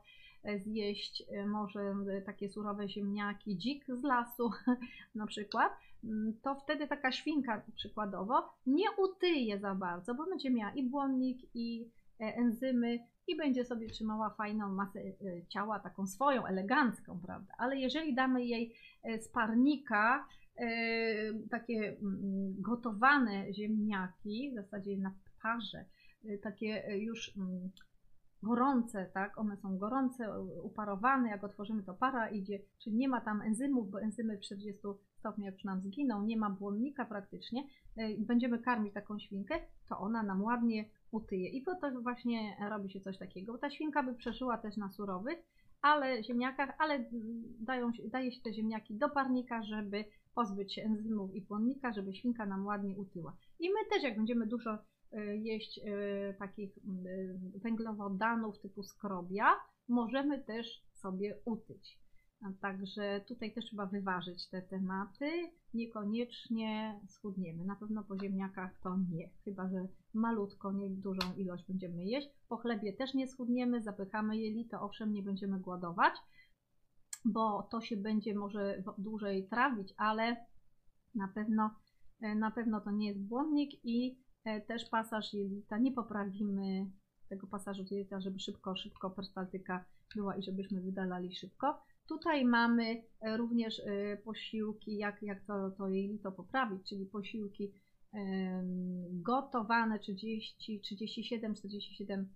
zjeść 0.57 1.23
e, 1.31 1.45
może 1.45 1.95
e, 2.09 2.21
takie 2.21 2.49
surowe 2.49 2.89
ziemniaki 2.89 3.57
dzik 3.57 3.85
z 3.87 4.03
lasu 4.03 4.51
na 5.15 5.27
przykład, 5.27 5.71
mm, 6.03 6.33
to 6.41 6.55
wtedy 6.55 6.87
taka 6.87 7.11
świnka 7.11 7.61
przykładowo 7.75 8.53
nie 8.65 8.91
utyje 8.97 9.59
za 9.59 9.75
bardzo, 9.75 10.15
bo 10.15 10.25
będzie 10.25 10.49
miała 10.49 10.71
i 10.71 10.83
błonnik, 10.83 11.37
i 11.53 11.89
enzymy 12.19 12.99
i 13.27 13.35
będzie 13.35 13.65
sobie 13.65 13.87
trzymała 13.87 14.29
fajną 14.29 14.69
masę 14.69 14.99
ciała, 15.49 15.79
taką 15.79 16.07
swoją, 16.07 16.45
elegancką, 16.45 17.19
prawda? 17.25 17.53
Ale 17.57 17.77
jeżeli 17.77 18.15
damy 18.15 18.45
jej 18.45 18.75
sparnika, 19.21 20.27
E, 20.57 20.67
takie 21.49 21.97
mm, 22.01 22.61
gotowane 22.61 23.53
ziemniaki, 23.53 24.51
w 24.51 24.55
zasadzie 24.55 24.97
na 24.97 25.13
parze, 25.41 25.85
e, 26.25 26.37
takie 26.37 26.87
e, 26.87 26.97
już 26.97 27.37
mm, 27.37 27.71
gorące, 28.45 29.09
tak? 29.13 29.37
One 29.37 29.57
są 29.57 29.77
gorące, 29.77 30.41
uparowane, 30.63 31.29
jak 31.29 31.43
otworzymy 31.43 31.83
to 31.83 31.93
para 31.93 32.29
idzie, 32.29 32.59
czyli 32.83 32.95
nie 32.95 33.09
ma 33.09 33.21
tam 33.21 33.41
enzymów, 33.41 33.91
bo 33.91 34.01
enzymy 34.01 34.37
w 34.37 34.41
40 34.41 34.81
stopniach 35.19 35.53
już 35.53 35.63
nam 35.63 35.81
zginą, 35.81 36.25
nie 36.25 36.37
ma 36.37 36.49
błonnika 36.49 37.05
praktycznie, 37.05 37.63
będziemy 38.17 38.59
karmić 38.59 38.93
taką 38.93 39.19
świnkę, 39.19 39.55
to 39.89 39.97
ona 39.97 40.23
nam 40.23 40.43
ładnie 40.43 40.85
utyje. 41.11 41.49
I 41.49 41.61
po 41.61 41.75
to 41.75 42.01
właśnie 42.01 42.57
robi 42.69 42.89
się 42.89 42.99
coś 42.99 43.17
takiego. 43.17 43.57
Ta 43.57 43.69
świnka 43.69 44.03
by 44.03 44.13
przeżyła 44.13 44.57
też 44.57 44.77
na 44.77 44.89
surowych, 44.89 45.37
ale 45.81 46.23
ziemniakach, 46.23 46.75
ale 46.79 46.93
mm, 46.95 47.43
dają, 47.59 47.91
daje 48.11 48.31
się 48.31 48.41
te 48.41 48.53
ziemniaki 48.53 48.95
do 48.95 49.09
parnika, 49.09 49.63
żeby 49.63 50.05
pozbyć 50.35 50.73
się 50.73 50.81
enzymów 50.81 51.35
i 51.35 51.41
płonnika, 51.41 51.93
żeby 51.93 52.15
świnka 52.15 52.45
nam 52.45 52.65
ładnie 52.65 52.97
utyła. 52.97 53.35
I 53.59 53.69
my 53.69 53.89
też, 53.91 54.03
jak 54.03 54.17
będziemy 54.17 54.47
dużo 54.47 54.71
e, 54.73 54.77
jeść 55.35 55.79
e, 55.79 56.33
takich 56.33 56.79
węglowodanów 57.63 58.59
typu 58.59 58.83
skrobia, 58.83 59.45
możemy 59.87 60.43
też 60.43 60.83
sobie 60.91 61.39
utyć. 61.45 61.99
Także 62.61 63.21
tutaj 63.27 63.53
też 63.53 63.65
trzeba 63.65 63.85
wyważyć 63.85 64.49
te 64.49 64.61
tematy. 64.61 65.51
niekoniecznie 65.73 66.99
schudniemy. 67.07 67.65
Na 67.65 67.75
pewno 67.75 68.03
po 68.03 68.19
ziemniakach 68.19 68.79
to 68.83 68.97
nie, 69.11 69.29
chyba 69.45 69.69
że 69.69 69.87
malutko, 70.13 70.71
nie 70.71 70.89
dużą 70.89 71.35
ilość 71.37 71.63
będziemy 71.67 72.05
jeść. 72.05 72.29
Po 72.49 72.57
chlebie 72.57 72.93
też 72.93 73.13
nie 73.13 73.27
schudniemy, 73.27 73.81
zapychamy 73.81 74.37
jelito, 74.37 74.81
owszem, 74.81 75.13
nie 75.13 75.23
będziemy 75.23 75.59
głodować, 75.59 76.13
bo 77.25 77.63
to 77.63 77.81
się 77.81 77.97
będzie 77.97 78.35
może 78.35 78.83
dłużej 78.97 79.47
trawić, 79.47 79.93
ale 79.97 80.45
na 81.15 81.27
pewno, 81.27 81.69
e, 82.21 82.35
na 82.35 82.51
pewno 82.51 82.81
to 82.81 82.91
nie 82.91 83.07
jest 83.07 83.21
błonnik 83.21 83.71
i 83.83 84.24
też 84.67 84.89
pasaż 84.89 85.33
jelita 85.33 85.77
nie 85.77 85.91
poprawimy 85.91 86.91
tego 87.29 87.47
pasażu 87.47 87.83
jelita, 87.91 88.21
żeby 88.21 88.39
szybko, 88.39 88.75
szybko 88.75 89.09
perstaltyka 89.09 89.85
była 90.15 90.35
i 90.35 90.43
żebyśmy 90.43 90.81
wydalali 90.81 91.35
szybko. 91.35 91.83
Tutaj 92.07 92.45
mamy 92.45 93.03
e, 93.21 93.37
również 93.37 93.81
posiłki, 94.23 94.97
jak, 94.97 95.23
jak 95.23 95.45
to, 95.45 95.71
to 95.71 95.87
jelito 95.89 96.31
poprawić, 96.31 96.89
czyli 96.89 97.05
posiłki 97.05 97.71
gotowane 99.11 99.99
30, 99.99 100.79
37, 100.81 101.55
47 101.55 102.29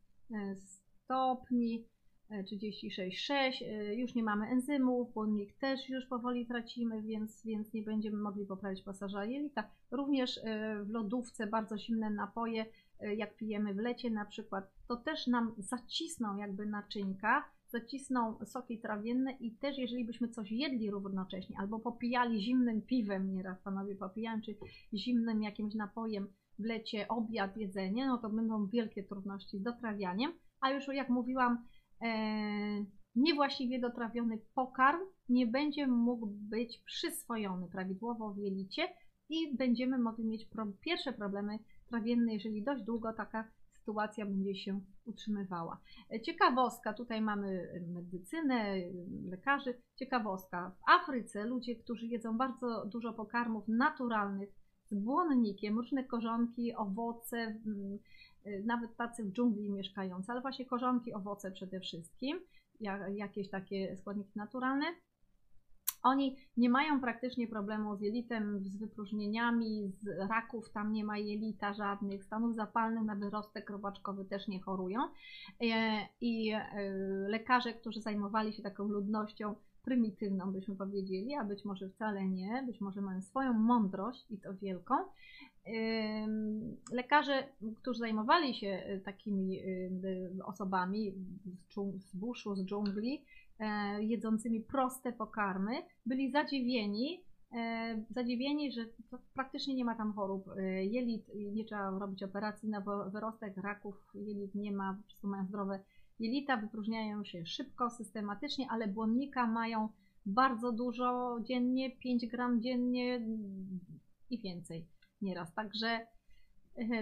stopni, 0.56 1.86
36,6. 2.30 3.64
E, 3.66 3.96
już 3.96 4.16
nie 4.16 4.24
mamy 4.24 4.48
enzymów, 4.48 5.14
błonnik 5.14 5.54
też 5.54 5.90
już 5.90 6.06
powoli 6.06 6.46
tracimy, 6.46 7.02
więc, 7.02 7.46
więc 7.46 7.74
nie 7.74 7.82
będziemy 7.82 8.18
mogli 8.18 8.46
poprawić 8.46 8.84
pasaża 8.84 9.26
jelita. 9.26 9.70
Również 9.92 10.38
e, 10.38 10.84
w 10.84 10.90
lodówce 10.90 11.48
bardzo 11.48 11.78
zimne 11.78 12.10
napoje, 12.10 12.66
e, 13.00 13.16
jak 13.16 13.36
pijemy 13.36 13.74
w 13.74 13.78
lecie 13.78 14.10
na 14.10 14.26
przykład, 14.26 14.72
to 14.88 14.96
też 14.96 15.28
nam 15.28 15.56
zacisną 15.58 16.38
jakby 16.38 16.66
naczynka, 16.66 17.44
zacisną 17.68 18.46
soki 18.46 18.80
trawienne 18.80 19.32
i 19.32 19.52
też 19.52 19.78
jeżeli 19.78 20.06
byśmy 20.06 20.30
coś 20.30 20.52
jedli 20.52 20.92
równocześnie 20.92 21.56
albo 21.60 21.80
popijali 21.80 22.42
zimnym 22.42 22.82
piwem, 22.82 23.34
nieraz 23.34 23.62
panowie 23.62 23.96
popijają, 23.96 24.42
czy 24.42 24.56
zimnym 24.94 25.44
jakimś 25.44 25.76
napojem 25.76 26.28
w 26.60 26.66
lecie, 26.66 27.08
obiad, 27.08 27.58
jedzenie, 27.58 28.08
no 28.08 28.18
to 28.18 28.30
będą 28.30 28.68
wielkie 28.68 29.04
trudności 29.04 29.58
z 29.58 29.62
dotrawianiem, 29.62 30.34
a 30.62 30.72
już 30.72 30.88
jak 30.88 31.10
mówiłam, 31.10 31.54
e, 31.54 31.60
niewłaściwie 33.16 33.80
dotrawiony 33.80 34.38
pokarm 34.54 35.00
nie 35.30 35.48
będzie 35.48 35.88
mógł 35.88 36.28
być 36.28 36.78
przyswojony 36.86 37.68
prawidłowo 37.68 38.34
w 38.34 38.38
jelicie 38.38 38.88
i 39.30 39.58
będziemy 39.58 39.98
mogli 39.98 40.26
mieć 40.26 40.48
pierwsze 40.82 41.14
problemy 41.14 41.60
trawienne, 41.88 42.34
jeżeli 42.34 42.64
dość 42.64 42.84
długo 42.84 43.14
taka 43.14 43.52
sytuacja 43.90 44.26
będzie 44.26 44.56
się 44.56 44.82
utrzymywała. 45.06 45.80
Ciekawostka, 46.24 46.94
tutaj 46.94 47.22
mamy 47.22 47.68
medycynę, 47.88 48.76
lekarzy. 49.30 49.82
Ciekawostka, 49.96 50.72
w 50.80 50.90
Afryce 50.90 51.46
ludzie, 51.46 51.76
którzy 51.76 52.08
jedzą 52.08 52.38
bardzo 52.38 52.86
dużo 52.86 53.14
pokarmów 53.14 53.68
naturalnych 53.68 54.50
z 54.86 54.94
błonnikiem, 54.94 55.78
różne 55.78 56.04
korzonki, 56.04 56.76
owoce, 56.76 57.38
mm, 57.38 58.00
nawet 58.66 58.96
tacy 58.96 59.24
w 59.24 59.32
dżungli 59.32 59.70
mieszkający, 59.70 60.32
ale 60.32 60.42
właśnie 60.42 60.66
korzonki, 60.66 61.14
owoce 61.14 61.52
przede 61.52 61.80
wszystkim, 61.80 62.40
jakieś 63.10 63.50
takie 63.50 63.98
składniki 63.98 64.32
naturalne, 64.36 64.86
oni 66.04 66.38
nie 66.58 66.70
mają 66.70 67.02
praktycznie 67.02 67.48
problemu 67.48 67.98
z 67.98 68.02
jelitem, 68.02 68.60
z 68.64 68.78
wypróżnieniami, 68.78 69.92
z 69.92 70.08
raków, 70.30 70.72
tam 70.72 70.94
nie 70.94 71.04
ma 71.04 71.18
jelita 71.18 71.74
żadnych, 71.74 72.24
stanów 72.24 72.56
zapalnych 72.56 73.04
na 73.04 73.16
wyrostek 73.16 73.70
robaczkowy 73.70 74.26
też 74.26 74.48
nie 74.48 74.62
chorują. 74.62 75.00
E, 75.62 76.00
I 76.22 76.52
e, 76.52 76.62
lekarze, 77.28 77.74
którzy 77.74 78.02
zajmowali 78.02 78.54
się 78.54 78.64
taką 78.64 78.88
ludnością 78.88 79.56
prymitywną, 79.84 80.52
byśmy 80.52 80.76
powiedzieli, 80.76 81.36
a 81.36 81.44
być 81.44 81.66
może 81.66 81.90
wcale 81.90 82.26
nie, 82.26 82.64
być 82.68 82.82
może 82.82 83.02
mają 83.02 83.22
swoją 83.22 83.54
mądrość 83.54 84.26
i 84.32 84.38
to 84.38 84.54
wielką. 84.54 84.96
Lekarze, 86.92 87.44
którzy 87.76 88.00
zajmowali 88.00 88.56
się 88.56 89.02
takimi 89.06 89.60
osobami 90.46 91.14
z 91.98 92.16
buszu, 92.16 92.56
z 92.56 92.66
dżungli, 92.66 93.26
E, 93.60 94.04
jedzącymi 94.04 94.62
proste 94.62 95.14
pokarmy, 95.14 95.72
byli 96.06 96.32
zadziwieni, 96.32 97.24
e, 97.54 98.04
zadziwieni, 98.10 98.72
że 98.72 98.86
praktycznie 99.34 99.76
nie 99.76 99.86
ma 99.86 99.96
tam 99.96 100.14
chorób 100.14 100.48
e, 100.58 100.86
jelit, 100.86 101.32
nie 101.36 101.66
trzeba 101.66 102.00
robić 102.00 102.24
operacji 102.24 102.70
na 102.70 102.82
wyrostek 103.12 103.58
raków, 103.58 103.96
jelit 104.14 104.56
nie 104.56 104.72
ma, 104.72 104.94
po 104.94 105.04
prostu 105.04 105.28
mają 105.28 105.46
zdrowe 105.46 105.80
jelita, 106.20 106.58
wypróżniają 106.58 107.24
się 107.26 107.46
szybko, 107.46 107.90
systematycznie, 107.90 108.66
ale 108.70 108.88
błonnika 108.88 109.48
mają 109.48 109.90
bardzo 110.26 110.72
dużo 110.72 111.38
dziennie, 111.42 111.92
5 111.92 112.28
gram 112.28 112.62
dziennie 112.62 113.22
i 114.30 114.42
więcej 114.42 114.88
nieraz. 115.22 115.54
Także, 115.54 116.08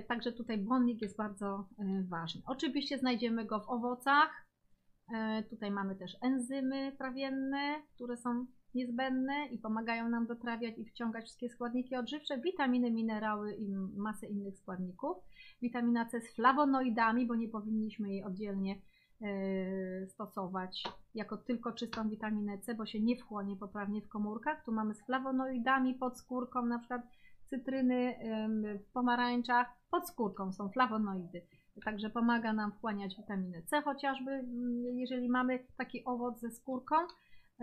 także 0.07 0.31
tutaj 0.31 0.57
błonnik 0.57 1.01
jest 1.01 1.17
bardzo 1.17 1.67
ważny. 2.09 2.41
Oczywiście 2.45 2.97
znajdziemy 2.97 3.45
go 3.45 3.59
w 3.59 3.69
owocach, 3.69 4.47
E, 5.13 5.43
tutaj 5.43 5.71
mamy 5.71 5.95
też 5.95 6.17
enzymy 6.21 6.91
trawienne, 6.97 7.81
które 7.95 8.17
są 8.17 8.45
niezbędne 8.75 9.47
i 9.51 9.57
pomagają 9.57 10.09
nam 10.09 10.27
dotrawiać 10.27 10.77
i 10.77 10.85
wciągać 10.85 11.25
wszystkie 11.25 11.49
składniki 11.49 11.95
odżywcze, 11.95 12.41
witaminy, 12.41 12.91
minerały 12.91 13.53
i 13.55 13.69
masę 13.95 14.27
innych 14.27 14.57
składników. 14.57 15.17
Witamina 15.61 16.05
C 16.05 16.21
z 16.21 16.35
flawonoidami, 16.35 17.27
bo 17.27 17.35
nie 17.35 17.49
powinniśmy 17.49 18.09
jej 18.09 18.23
oddzielnie 18.23 18.73
e, 18.73 18.79
stosować 20.07 20.83
jako 21.13 21.37
tylko 21.37 21.71
czystą 21.71 22.09
witaminę 22.09 22.57
C, 22.57 22.75
bo 22.75 22.85
się 22.85 22.99
nie 22.99 23.17
wchłonie 23.17 23.55
poprawnie 23.55 24.01
w 24.01 24.09
komórkach. 24.09 24.63
Tu 24.65 24.71
mamy 24.71 24.93
z 24.93 25.05
flawonoidami 25.05 25.95
pod 25.95 26.19
skórką, 26.19 26.65
na 26.65 26.79
przykład 26.79 27.01
cytryny 27.49 28.15
w 28.87 28.91
pomarańczach, 28.91 29.67
pod 29.91 30.07
skórką 30.07 30.53
są 30.53 30.69
flawonoidy. 30.69 31.41
Także 31.85 32.09
pomaga 32.09 32.53
nam 32.53 32.71
wchłaniać 32.71 33.15
witaminę 33.15 33.63
C 33.63 33.81
chociażby, 33.81 34.31
mm, 34.31 34.99
jeżeli 34.99 35.29
mamy 35.29 35.65
taki 35.77 36.05
owoc 36.05 36.39
ze 36.39 36.51
skórką. 36.51 36.95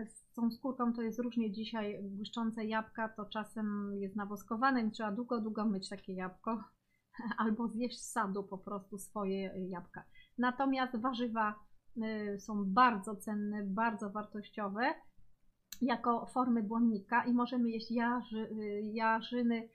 Z 0.09 0.35
tą 0.35 0.51
skórką 0.51 0.93
to 0.93 1.03
jest 1.03 1.19
różnie 1.19 1.53
dzisiaj 1.53 2.03
błyszczące 2.03 2.64
jabłka, 2.64 3.09
to 3.09 3.25
czasem 3.25 3.93
jest 3.95 4.17
nawoskowane 4.17 4.83
i 4.83 4.90
trzeba 4.90 5.12
długo, 5.12 5.40
długo 5.40 5.64
myć 5.64 5.88
takie 5.88 6.12
jabłko 6.12 6.64
albo 7.38 7.69
zjeść 7.69 8.01
z 8.01 8.12
sadu 8.12 8.45
po 8.45 8.59
prostu 8.59 8.99
swoje 8.99 9.69
jabłka. 9.69 10.05
Natomiast 10.38 10.97
warzywa 10.97 11.55
y, 11.97 12.38
są 12.40 12.64
bardzo 12.66 13.16
cenne, 13.16 13.62
bardzo 13.64 14.11
wartościowe 14.11 14.94
jako 15.83 16.27
formy 16.27 16.62
błonnika 16.62 17.25
i 17.25 17.33
możemy 17.33 17.70
jeść 17.70 17.90
jarzy, 17.90 18.49
y, 18.51 18.81
jarzyny 18.92 19.68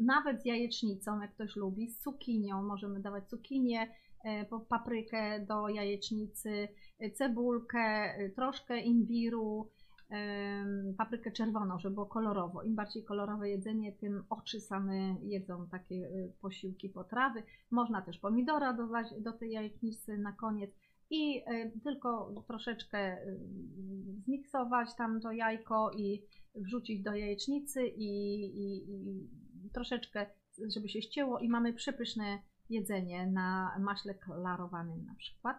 nawet 0.00 0.42
z 0.42 0.44
jajecznicą, 0.44 1.20
jak 1.20 1.34
ktoś 1.34 1.56
lubi, 1.56 1.88
z 1.88 2.00
cukinią, 2.00 2.62
możemy 2.62 3.00
dawać 3.00 3.28
cukinię, 3.28 3.94
e, 4.24 4.44
paprykę 4.68 5.46
do 5.46 5.68
jajecznicy, 5.68 6.68
cebulkę, 7.14 7.78
e, 7.78 8.30
troszkę 8.30 8.80
imbiru, 8.80 9.70
paprykę 10.98 11.32
czerwoną, 11.32 11.78
żeby 11.78 11.94
było 11.94 12.06
kolorowo. 12.06 12.62
Im 12.62 12.74
bardziej 12.74 13.04
kolorowe 13.04 13.50
jedzenie, 13.50 13.92
tym 13.92 14.24
oczy 14.30 14.60
same 14.60 15.16
jedzą 15.22 15.68
takie 15.68 16.10
posiłki, 16.40 16.88
potrawy. 16.88 17.42
Można 17.70 18.02
też 18.02 18.18
pomidora 18.18 18.72
dodać 18.72 19.06
do 19.20 19.32
tej 19.32 19.52
jajecznicy 19.52 20.18
na 20.18 20.32
koniec 20.32 20.70
i 21.10 21.44
tylko 21.84 22.34
troszeczkę 22.46 23.18
zmiksować 24.24 24.88
tam 24.96 25.20
to 25.20 25.32
jajko 25.32 25.90
i 25.96 26.22
wrzucić 26.54 27.02
do 27.02 27.14
jajecznicy 27.14 27.86
i, 27.86 28.40
i, 28.44 28.90
i 29.64 29.70
troszeczkę, 29.70 30.26
żeby 30.74 30.88
się 30.88 31.02
ścięło 31.02 31.38
i 31.38 31.48
mamy 31.48 31.72
przepyszne 31.72 32.38
jedzenie 32.70 33.26
na 33.26 33.76
maśle 33.80 34.14
klarowanym 34.14 35.04
na 35.04 35.14
przykład. 35.14 35.56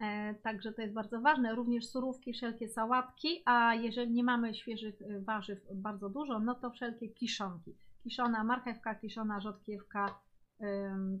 E, 0.00 0.34
także 0.34 0.72
to 0.72 0.82
jest 0.82 0.94
bardzo 0.94 1.20
ważne. 1.20 1.54
Również 1.54 1.86
surówki, 1.86 2.32
wszelkie 2.32 2.68
sałatki, 2.68 3.42
a 3.44 3.74
jeżeli 3.74 4.12
nie 4.12 4.24
mamy 4.24 4.54
świeżych 4.54 5.02
e, 5.02 5.20
warzyw 5.20 5.58
bardzo 5.74 6.10
dużo, 6.10 6.38
no 6.38 6.54
to 6.54 6.70
wszelkie 6.70 7.08
kiszonki. 7.08 7.76
Kiszona 8.02 8.44
marchewka, 8.44 8.94
kiszona 8.94 9.40
rzodkiewka, 9.40 10.20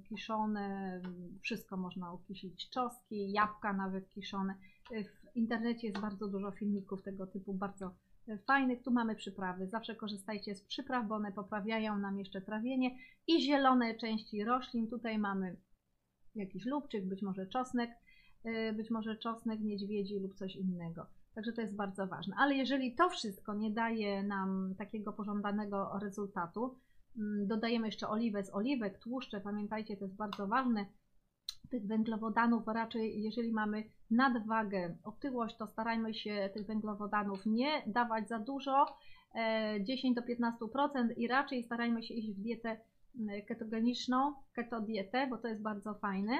kiszone, 0.08 1.00
wszystko 1.42 1.76
można 1.76 2.12
ukisić, 2.12 2.70
czoski, 2.70 3.32
jabłka 3.32 3.72
nawet 3.72 4.10
kiszone. 4.10 4.54
E, 4.92 5.04
w 5.04 5.36
internecie 5.36 5.86
jest 5.86 6.00
bardzo 6.00 6.28
dużo 6.28 6.50
filmików 6.50 7.02
tego 7.02 7.26
typu, 7.26 7.54
bardzo 7.54 7.94
fajnych. 8.46 8.82
Tu 8.82 8.90
mamy 8.90 9.16
przyprawy. 9.16 9.66
Zawsze 9.66 9.94
korzystajcie 9.96 10.54
z 10.54 10.62
przypraw, 10.62 11.06
bo 11.06 11.14
one 11.14 11.32
poprawiają 11.32 11.98
nam 11.98 12.18
jeszcze 12.18 12.40
trawienie. 12.40 12.96
I 13.26 13.42
zielone 13.42 13.94
części 13.94 14.44
roślin. 14.44 14.88
Tutaj 14.88 15.18
mamy 15.18 15.56
jakiś 16.34 16.66
lubczyk, 16.66 17.08
być 17.08 17.22
może 17.22 17.46
czosnek, 17.46 17.90
być 18.76 18.90
może 18.90 19.16
czosnek 19.16 19.60
niedźwiedzi 19.60 20.18
lub 20.18 20.34
coś 20.34 20.56
innego. 20.56 21.06
Także 21.34 21.52
to 21.52 21.60
jest 21.60 21.76
bardzo 21.76 22.06
ważne. 22.06 22.34
Ale 22.38 22.54
jeżeli 22.54 22.94
to 22.94 23.10
wszystko 23.10 23.54
nie 23.54 23.70
daje 23.70 24.22
nam 24.22 24.74
takiego 24.78 25.12
pożądanego 25.12 25.98
rezultatu, 26.02 26.74
mm, 27.16 27.46
dodajemy 27.46 27.86
jeszcze 27.86 28.08
oliwę 28.08 28.44
z 28.44 28.54
oliwek, 28.54 28.98
tłuszcze, 28.98 29.40
pamiętajcie, 29.40 29.96
to 29.96 30.04
jest 30.04 30.16
bardzo 30.16 30.46
ważne, 30.46 30.86
tych 31.70 31.86
węglowodanów 31.86 32.66
raczej, 32.66 33.22
jeżeli 33.22 33.52
mamy 33.52 33.84
nadwagę, 34.10 34.96
otyłość, 35.04 35.56
to 35.56 35.66
starajmy 35.66 36.14
się 36.14 36.50
tych 36.54 36.66
węglowodanów 36.66 37.46
nie 37.46 37.82
dawać 37.86 38.28
za 38.28 38.38
dużo, 38.38 38.86
e, 39.34 39.84
10 39.84 40.14
do 40.14 40.22
15% 40.22 41.12
i 41.16 41.28
raczej 41.28 41.62
starajmy 41.62 42.02
się 42.02 42.14
iść 42.14 42.30
w 42.30 42.40
dietę 42.40 42.80
mm, 43.18 43.42
ketogeniczną, 43.46 44.34
keto 44.52 44.80
dietę, 44.80 45.26
bo 45.26 45.38
to 45.38 45.48
jest 45.48 45.62
bardzo 45.62 45.94
fajne. 45.94 46.38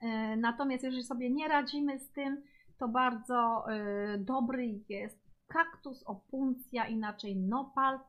E, 0.00 0.36
Natomiast 0.36 0.84
jeżeli 0.84 1.02
sobie 1.02 1.30
nie 1.30 1.48
radzimy 1.48 1.98
z 1.98 2.10
tym, 2.10 2.42
to 2.78 2.88
bardzo 2.88 3.64
e, 3.72 4.18
dobry 4.18 4.80
jest 4.88 5.28
kaktus 5.46 6.02
opuncja, 6.02 6.86
inaczej 6.86 7.36
nopal, 7.36 8.00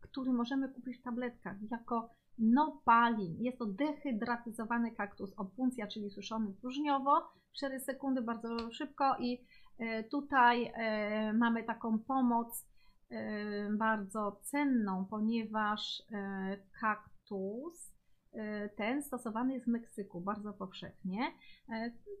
który 0.00 0.32
możemy 0.32 0.68
kupić 0.68 0.98
w 0.98 1.02
tabletkach 1.02 1.56
jako 1.70 2.10
nopalin. 2.38 3.36
Jest 3.40 3.58
to 3.58 3.66
dehydratyzowany 3.66 4.90
kaktus 4.90 5.32
opuncja, 5.36 5.86
czyli 5.86 6.10
suszony 6.10 6.52
próżniowo. 6.60 7.28
4 7.56 7.80
sekundy, 7.80 8.22
bardzo 8.22 8.70
szybko 8.72 9.16
i 9.18 9.44
e, 9.78 10.04
tutaj 10.04 10.72
mamy 11.34 11.64
taką 11.64 11.98
pomoc 11.98 12.66
bardzo 13.78 14.40
cenną, 14.42 15.06
ponieważ 15.10 16.02
kaktus 16.80 17.95
ten 18.76 19.02
stosowany 19.02 19.54
jest 19.54 19.66
w 19.66 19.68
Meksyku 19.68 20.20
bardzo 20.20 20.52
powszechnie. 20.52 21.18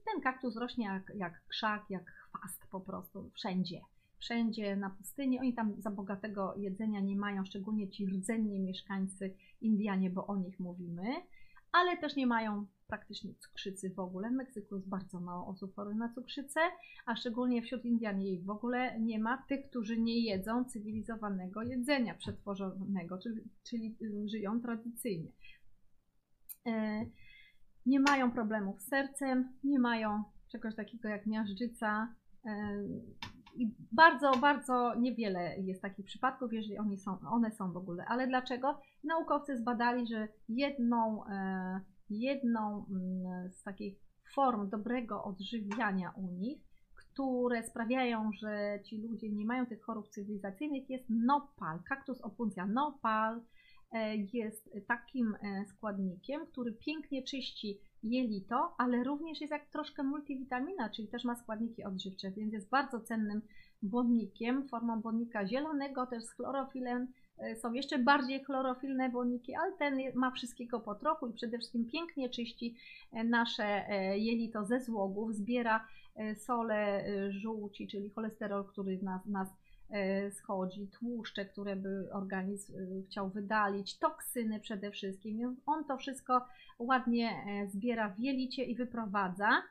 Ten 0.04 0.20
kaktus 0.22 0.56
rośnie 0.56 0.84
jak, 0.84 1.12
jak 1.14 1.46
krzak, 1.46 1.84
jak 1.90 2.10
chwast 2.10 2.66
po 2.70 2.80
prostu 2.80 3.30
wszędzie 3.34 3.80
wszędzie 4.18 4.76
na 4.76 4.90
pustyni. 4.90 5.40
Oni 5.40 5.54
tam 5.54 5.74
za 5.78 5.90
bogatego 5.90 6.54
jedzenia 6.56 7.00
nie 7.00 7.16
mają, 7.16 7.44
szczególnie 7.44 7.88
ci 7.88 8.06
rdzenni 8.06 8.60
mieszkańcy 8.60 9.34
Indianie, 9.60 10.10
bo 10.10 10.26
o 10.26 10.36
nich 10.36 10.60
mówimy, 10.60 11.04
ale 11.72 11.96
też 11.96 12.16
nie 12.16 12.26
mają 12.26 12.66
praktycznie 12.86 13.34
cukrzycy 13.34 13.90
w 13.90 13.98
ogóle. 13.98 14.30
W 14.30 14.32
Meksyku 14.32 14.74
jest 14.74 14.88
bardzo 14.88 15.20
mało 15.20 15.46
osób 15.46 15.74
chorych 15.74 15.96
na 15.96 16.14
cukrzycę, 16.14 16.60
a 17.06 17.16
szczególnie 17.16 17.62
wśród 17.62 17.84
Indian 17.84 18.22
jej 18.22 18.42
w 18.42 18.50
ogóle 18.50 19.00
nie 19.00 19.18
ma 19.18 19.44
tych, 19.48 19.70
którzy 19.70 20.00
nie 20.00 20.20
jedzą 20.20 20.64
cywilizowanego 20.64 21.62
jedzenia 21.62 22.14
przetworzonego, 22.14 23.18
czyli, 23.18 23.42
czyli 23.62 23.96
y, 24.02 24.28
żyją 24.28 24.60
tradycyjnie. 24.60 25.30
E, 26.66 27.06
nie 27.86 28.00
mają 28.00 28.30
problemów 28.30 28.82
z 28.82 28.88
sercem, 28.88 29.52
nie 29.64 29.78
mają 29.78 30.22
czegoś 30.48 30.74
takiego 30.74 31.08
jak 31.08 31.26
miażdżyca, 31.26 32.14
e, 32.44 32.82
i 33.56 33.74
bardzo, 33.92 34.30
bardzo 34.30 34.94
niewiele 34.94 35.58
jest 35.58 35.82
takich 35.82 36.06
przypadków, 36.06 36.52
jeżeli 36.52 36.78
oni 36.78 36.98
są, 36.98 37.18
one 37.30 37.50
są 37.50 37.72
w 37.72 37.76
ogóle. 37.76 38.04
Ale 38.04 38.26
dlaczego? 38.26 38.80
Naukowcy 39.04 39.56
zbadali, 39.56 40.06
że 40.06 40.28
jedną, 40.48 41.26
e, 41.26 41.80
jedną 42.10 42.86
mm, 42.90 43.52
z 43.52 43.62
takich 43.62 43.98
form 44.34 44.70
dobrego 44.70 45.24
odżywiania 45.24 46.10
u 46.16 46.26
nich, 46.26 46.62
które 46.94 47.62
sprawiają, 47.62 48.30
że 48.32 48.80
ci 48.84 49.02
ludzie 49.02 49.32
nie 49.32 49.44
mają 49.44 49.66
tych 49.66 49.82
chorób 49.82 50.08
cywilizacyjnych, 50.08 50.90
jest 50.90 51.04
nopal, 51.10 51.82
kaktus 51.88 52.20
opuncja. 52.20 52.66
Nopal 52.66 53.40
jest 54.32 54.70
takim 54.88 55.34
e, 55.34 55.64
składnikiem, 55.66 56.46
który 56.46 56.72
pięknie 56.72 57.22
czyści 57.22 57.80
jelito, 58.02 58.74
ale 58.78 59.04
również 59.04 59.40
jest 59.40 59.50
jak 59.50 59.70
troszkę 59.70 60.02
multivitamina, 60.02 60.90
czyli 60.90 61.08
też 61.08 61.24
ma 61.24 61.36
składniki 61.36 61.84
odżywcze, 61.84 62.30
więc 62.30 62.52
jest 62.52 62.70
bardzo 62.70 63.00
cennym 63.00 63.42
błonnikiem, 63.82 64.68
formą 64.68 65.00
błonnika 65.00 65.46
zielonego, 65.46 66.06
też 66.06 66.24
z 66.24 66.30
chlorofilem. 66.30 67.08
E, 67.38 67.56
są 67.56 67.72
jeszcze 67.72 67.98
bardziej 67.98 68.44
chlorofilne 68.44 69.10
błonniki, 69.10 69.54
ale 69.54 69.72
ten 69.72 69.98
ma 70.14 70.30
wszystkiego 70.30 70.80
po 70.80 70.94
trochu 70.94 71.26
i 71.26 71.32
przede 71.32 71.58
wszystkim 71.58 71.90
pięknie 71.90 72.30
czyści 72.30 72.76
e, 73.12 73.24
nasze 73.24 73.64
e, 73.64 74.18
jelito 74.18 74.64
ze 74.64 74.80
złogów, 74.80 75.34
zbiera 75.34 75.86
sole 76.36 77.04
żółci, 77.30 77.88
czyli 77.88 78.10
cholesterol, 78.10 78.64
który 78.64 79.02
nas, 79.02 79.26
nas 79.26 79.48
schodzi, 80.30 80.88
tłuszcze, 80.88 81.44
które 81.44 81.76
by 81.76 82.08
organizm 82.12 82.74
chciał 83.06 83.30
wydalić, 83.30 83.98
toksyny 83.98 84.60
przede 84.60 84.90
wszystkim. 84.90 85.56
On 85.66 85.84
to 85.84 85.96
wszystko 85.96 86.46
ładnie 86.78 87.30
zbiera 87.68 88.08
w 88.08 88.18
jelicie 88.18 88.64
i 88.64 88.74
wyprowadza. 88.74 89.62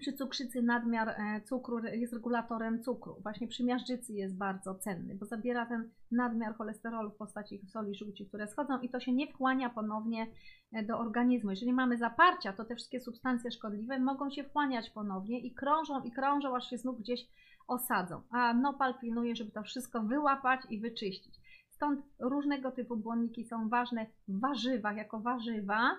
Przy 0.00 0.12
cukrzycy 0.12 0.62
nadmiar 0.62 1.08
e, 1.08 1.40
cukru 1.44 1.78
jest 1.78 2.12
regulatorem 2.12 2.82
cukru. 2.82 3.16
Właśnie 3.22 3.48
przy 3.48 3.64
miażdżycy 3.64 4.12
jest 4.12 4.36
bardzo 4.36 4.74
cenny, 4.74 5.14
bo 5.14 5.26
zabiera 5.26 5.66
ten 5.66 5.90
nadmiar 6.10 6.54
cholesterolu 6.54 7.10
w 7.10 7.16
postaci 7.16 7.60
soli 7.66 7.94
żółci, 7.94 8.26
które 8.26 8.46
schodzą 8.46 8.80
i 8.80 8.88
to 8.88 9.00
się 9.00 9.12
nie 9.12 9.32
wchłania 9.32 9.70
ponownie 9.70 10.26
e, 10.72 10.82
do 10.82 10.98
organizmu. 10.98 11.50
Jeżeli 11.50 11.72
mamy 11.72 11.96
zaparcia, 11.96 12.52
to 12.52 12.64
te 12.64 12.74
wszystkie 12.74 13.00
substancje 13.00 13.50
szkodliwe 13.50 13.98
mogą 13.98 14.30
się 14.30 14.44
wchłaniać 14.44 14.90
ponownie 14.90 15.40
i 15.40 15.54
krążą 15.54 16.02
i 16.02 16.12
krążą, 16.12 16.56
aż 16.56 16.70
się 16.70 16.78
znów 16.78 17.00
gdzieś 17.00 17.26
osadzą. 17.68 18.22
A 18.30 18.54
nopal 18.54 18.94
pilnuje, 19.00 19.36
żeby 19.36 19.50
to 19.50 19.62
wszystko 19.62 20.02
wyłapać 20.02 20.60
i 20.70 20.80
wyczyścić. 20.80 21.34
Stąd 21.68 22.00
różnego 22.20 22.70
typu 22.70 22.96
błonniki 22.96 23.44
są 23.44 23.68
ważne 23.68 24.06
w 24.28 24.40
warzywach, 24.40 24.96
jako 24.96 25.20
warzywa, 25.20 25.96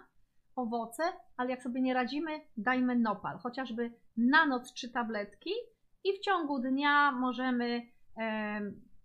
owoce, 0.56 1.04
ale 1.38 1.50
jak 1.50 1.64
sobie 1.64 1.82
nie 1.82 1.94
radzimy, 1.94 2.42
dajmy 2.58 2.96
nopal, 2.96 3.38
chociażby 3.38 3.92
na 4.18 4.46
noc 4.46 4.74
trzy 4.74 4.90
tabletki 4.90 5.52
i 6.04 6.18
w 6.18 6.20
ciągu 6.20 6.60
dnia 6.60 7.12
możemy 7.12 7.82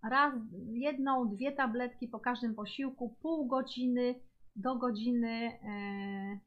raz, 0.03 0.33
jedną, 0.71 1.29
dwie 1.29 1.51
tabletki 1.51 2.07
po 2.07 2.19
każdym 2.19 2.55
posiłku, 2.55 3.15
pół 3.21 3.47
godziny 3.47 4.15
do 4.55 4.75
godziny 4.75 5.59
e, 5.63 6.39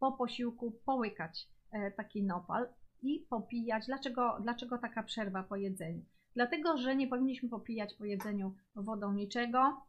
po 0.00 0.12
posiłku 0.12 0.72
połykać 0.86 1.48
e, 1.72 1.90
taki 1.90 2.22
nopal 2.22 2.68
i 3.04 3.26
popijać. 3.30 3.86
Dlaczego, 3.86 4.38
dlaczego 4.42 4.78
taka 4.78 5.02
przerwa 5.02 5.42
po 5.42 5.56
jedzeniu? 5.56 6.04
Dlatego, 6.34 6.76
że 6.76 6.96
nie 6.96 7.08
powinniśmy 7.08 7.48
popijać 7.48 7.94
po 7.94 8.04
jedzeniu 8.04 8.54
wodą 8.74 9.12
niczego, 9.12 9.86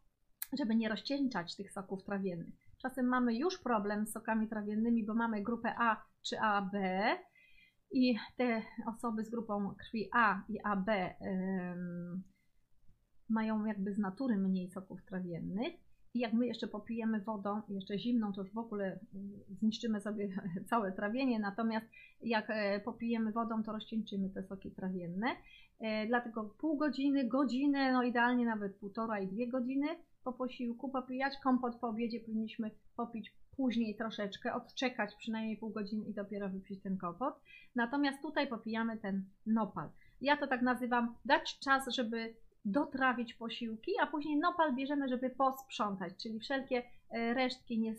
żeby 0.60 0.76
nie 0.76 0.90
rozcieńczać 0.90 1.56
tych 1.56 1.72
soków 1.72 2.04
trawiennych. 2.04 2.56
Czasem 2.82 3.06
mamy 3.06 3.36
już 3.36 3.58
problem 3.58 4.08
z 4.08 4.12
sokami 4.12 4.48
trawiennymi, 4.48 5.06
bo 5.06 5.14
mamy 5.14 5.42
grupę 5.42 5.76
A 5.78 6.06
czy 6.22 6.40
AB 6.40 6.74
i 7.92 8.16
te 8.38 8.62
osoby 8.88 9.26
z 9.26 9.30
grupą 9.30 9.76
krwi 9.76 10.10
A 10.14 10.42
i 10.50 10.62
AB 10.64 10.90
ym, 10.90 12.24
mają 13.30 13.66
jakby 13.66 13.94
z 13.94 13.98
natury 13.98 14.38
mniej 14.38 14.70
soków 14.70 15.06
trawiennych. 15.06 15.74
I 16.16 16.20
jak 16.20 16.34
my 16.34 16.48
jeszcze 16.48 16.68
popijemy 16.68 17.22
wodą, 17.22 17.62
jeszcze 17.70 18.00
zimną, 18.00 18.34
to 18.34 18.42
już 18.42 18.54
w 18.54 18.58
ogóle 18.58 19.00
zniszczymy 19.50 20.02
sobie 20.02 20.30
całe 20.70 20.92
trawienie. 20.92 21.40
Natomiast 21.40 21.86
jak 22.22 22.50
e, 22.50 22.80
popijemy 22.80 23.32
wodą, 23.32 23.64
to 23.64 23.72
rozcieńczymy 23.72 24.30
te 24.30 24.44
soki 24.44 24.72
trawienne. 24.72 25.28
E, 25.80 26.08
dlatego 26.08 26.44
pół 26.44 26.78
godziny, 26.78 27.28
godzinę, 27.28 27.94
no 27.94 28.04
idealnie 28.04 28.46
nawet 28.46 28.76
półtora 28.76 29.20
i 29.20 29.28
dwie 29.28 29.48
godziny 29.48 29.88
po 30.24 30.34
posiłku 30.34 30.90
popijać. 30.90 31.34
Kompot 31.44 31.76
po 31.76 31.88
obiedzie 31.88 32.20
powinniśmy 32.20 32.72
popić 32.96 33.34
później 33.58 33.96
troszeczkę, 33.96 34.54
odczekać 34.54 35.16
przynajmniej 35.16 35.58
pół 35.58 35.70
godziny 35.70 36.06
i 36.06 36.14
dopiero 36.14 36.50
wypić 36.50 36.82
ten 36.82 36.98
kompot. 36.98 37.40
Natomiast 37.76 38.22
tutaj 38.22 38.48
popijamy 38.48 38.98
ten 38.98 39.26
nopal. 39.46 39.90
Ja 40.22 40.38
to 40.38 40.48
tak 40.48 40.62
nazywam 40.62 41.16
dać 41.26 41.60
czas, 41.60 41.88
żeby 41.96 42.36
dotrawić 42.66 43.34
posiłki, 43.34 43.92
a 44.02 44.08
później 44.08 44.38
nopal 44.38 44.76
bierzemy, 44.76 45.08
żeby 45.10 45.30
posprzątać, 45.30 46.14
czyli 46.24 46.40
wszelkie 46.40 46.84
e, 47.10 47.34
resztki 47.34 47.94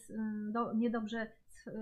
niedobrze, 0.75 1.19
e, 1.19 1.73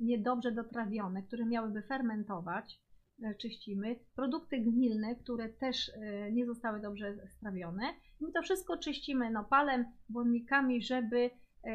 niedobrze 0.00 0.52
dotrawione, 0.52 1.22
które 1.22 1.44
miałyby 1.44 1.82
fermentować, 1.82 2.80
e, 3.22 3.34
czyścimy. 3.34 3.96
Produkty 4.14 4.58
gnilne, 4.58 5.16
które 5.16 5.48
też 5.48 5.92
nie 6.32 6.46
zostały 6.46 6.80
dobrze 6.80 7.14
strawione, 7.28 7.82
My 8.20 8.32
to 8.32 8.42
wszystko 8.42 8.78
czyścimy 8.78 9.30
nopalem, 9.30 9.84
błonnikami, 10.08 10.82
żeby 10.82 11.30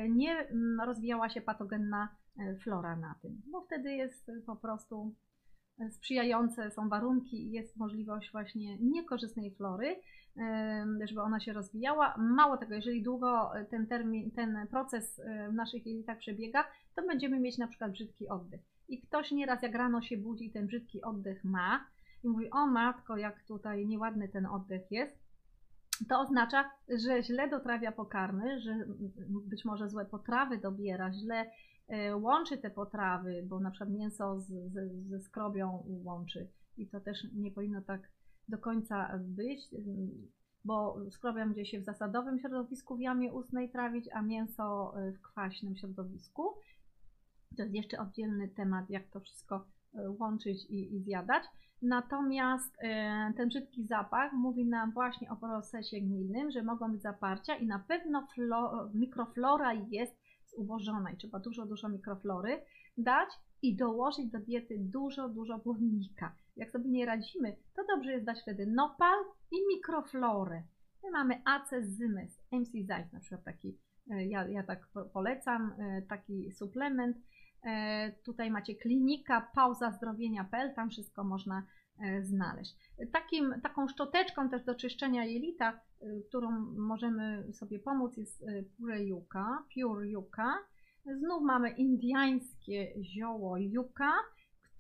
nie 0.10 0.48
rozwijała 0.86 1.30
się 1.30 1.42
patogenna 1.42 2.16
flora 2.64 2.96
na 2.96 3.16
tym, 3.22 3.42
bo 3.52 3.62
wtedy 3.62 3.94
jest 3.94 4.32
po 4.46 4.56
prostu 4.56 5.16
sprzyjające 5.90 6.72
są 6.72 6.90
warunki 6.90 7.48
i 7.48 7.52
jest 7.52 7.78
możliwość 7.78 8.32
właśnie 8.32 8.78
niekorzystnej 8.78 9.52
flory, 9.52 9.96
żeby 11.04 11.22
ona 11.22 11.40
się 11.40 11.54
rozwijała. 11.54 12.16
Mało 12.18 12.58
tego, 12.58 12.76
jeżeli 12.76 13.04
długo 13.04 13.52
ten, 13.70 13.88
termin, 13.88 14.32
ten 14.32 14.68
proces 14.68 15.22
w 15.50 15.54
naszych 15.54 15.86
jelitach 15.86 16.18
przebiega, 16.18 16.64
to 16.96 17.08
będziemy 17.08 17.40
mieć 17.40 17.58
na 17.58 17.68
przykład 17.68 17.92
brzydki 17.92 18.30
oddech. 18.30 18.62
I 18.88 19.02
ktoś 19.02 19.32
nieraz 19.32 19.64
jak 19.64 19.76
rano 19.76 20.02
się 20.02 20.18
budzi 20.18 20.46
i 20.46 20.52
ten 20.52 20.68
brzydki 20.68 21.02
oddech 21.02 21.44
ma 21.44 21.86
i 22.24 22.28
mówi, 22.28 22.52
o 22.52 22.68
matko, 22.68 23.18
jak 23.18 23.44
tutaj 23.44 23.88
nieładny 23.88 24.30
ten 24.30 24.46
oddech 24.46 24.92
jest, 24.92 25.22
to 26.10 26.20
oznacza, 26.20 26.72
że 26.90 27.24
źle 27.24 27.50
dotrawia 27.50 27.92
pokarmy, 27.92 28.62
że 28.62 28.86
być 29.48 29.66
może 29.66 29.90
złe 29.90 30.06
potrawy 30.06 30.58
dobiera, 30.58 31.14
źle 31.14 31.52
łączy 32.16 32.58
te 32.58 32.70
potrawy, 32.70 33.44
bo 33.48 33.60
na 33.60 33.72
przykład 33.72 33.90
mięso 33.90 34.40
z, 34.40 34.48
z, 34.48 35.08
ze 35.10 35.20
skrobią 35.20 35.84
łączy 36.04 36.48
i 36.78 36.88
to 36.88 37.00
też 37.00 37.28
nie 37.34 37.52
powinno 37.52 37.82
tak 37.82 38.02
do 38.48 38.58
końca 38.58 39.20
być, 39.20 39.70
bo 40.66 40.98
skrobia 41.10 41.46
będzie 41.46 41.66
się 41.66 41.80
w 41.80 41.86
zasadowym 41.86 42.40
środowisku 42.40 42.96
w 42.96 43.02
jamie 43.02 43.34
ustnej 43.34 43.70
trawić, 43.70 44.10
a 44.14 44.22
mięso 44.22 44.94
e, 44.98 45.12
w 45.12 45.22
kwaśnym 45.22 45.76
środowisku. 45.76 46.44
To 47.58 47.64
jest 47.64 47.76
jeszcze 47.76 48.00
oddzielny 48.00 48.48
temat, 48.48 48.90
jak 48.90 49.10
to 49.10 49.20
wszystko 49.20 49.66
łączyć 50.20 50.66
i, 50.70 50.96
i 50.96 51.00
zjadać. 51.00 51.44
Natomiast 51.82 52.78
ten 53.38 53.50
brzydki 53.50 53.88
zapach 53.88 54.34
mówi 54.34 54.66
nam 54.66 54.92
właśnie 54.92 55.32
o 55.32 55.36
procesie 55.36 56.02
gnilnym, 56.02 56.52
że 56.52 56.64
mogą 56.64 56.92
być 56.92 57.02
zaparcia 57.02 57.56
i 57.56 57.68
na 57.68 57.80
pewno 57.80 58.28
flo, 58.34 58.90
mikroflora 58.94 59.74
jest 59.74 60.21
zubożona 60.58 61.12
i 61.12 61.18
trzeba 61.18 61.40
dużo, 61.40 61.66
dużo 61.66 61.90
mikroflory 61.90 62.62
dać 62.98 63.30
i 63.62 63.76
dołożyć 63.76 64.32
do 64.32 64.40
diety 64.40 64.76
dużo, 64.80 65.30
dużo 65.30 65.58
błonnika. 65.60 66.36
Jak 66.56 66.72
sobie 66.72 66.90
nie 66.90 67.06
radzimy, 67.06 67.58
to 67.76 67.82
dobrze 67.96 68.12
jest 68.12 68.26
dać 68.26 68.42
wtedy 68.42 68.66
nopal 68.68 69.20
i 69.52 69.56
mikroflorę. 69.76 70.64
My 71.04 71.12
mamy 71.12 71.42
acezymys, 71.46 72.42
MC 72.52 72.86
Zeiss 72.88 73.14
na 73.14 73.20
przykład 73.20 73.44
taki, 73.44 73.78
e, 74.12 74.26
ja, 74.26 74.48
ja 74.48 74.64
tak 74.64 74.88
polecam, 75.14 75.74
e, 75.80 76.02
taki 76.02 76.52
suplement. 76.52 77.18
E, 77.64 78.12
tutaj 78.12 78.52
macie 78.52 78.76
klinika 78.76 79.52
pauza 79.56 79.92
zdrowienia.pl, 79.92 80.74
tam 80.76 80.90
wszystko 80.90 81.24
można 81.24 81.64
znaleźć. 82.22 82.76
Takim, 83.12 83.62
taką 83.64 83.88
szczoteczką 83.88 84.50
też 84.50 84.64
do 84.64 84.76
czyszczenia 84.76 85.26
jelita, 85.26 85.80
którą 86.28 86.52
możemy 86.78 87.54
sobie 87.54 87.80
pomóc 87.80 88.18
jest 88.18 88.46
Pure 88.78 89.04
Yuka, 89.04 89.64
Pure 89.74 90.08
Yuka. 90.08 90.58
Znów 91.06 91.44
mamy 91.44 91.70
indyjskie 91.70 93.04
zioło 93.04 93.58
yuka, 93.58 94.12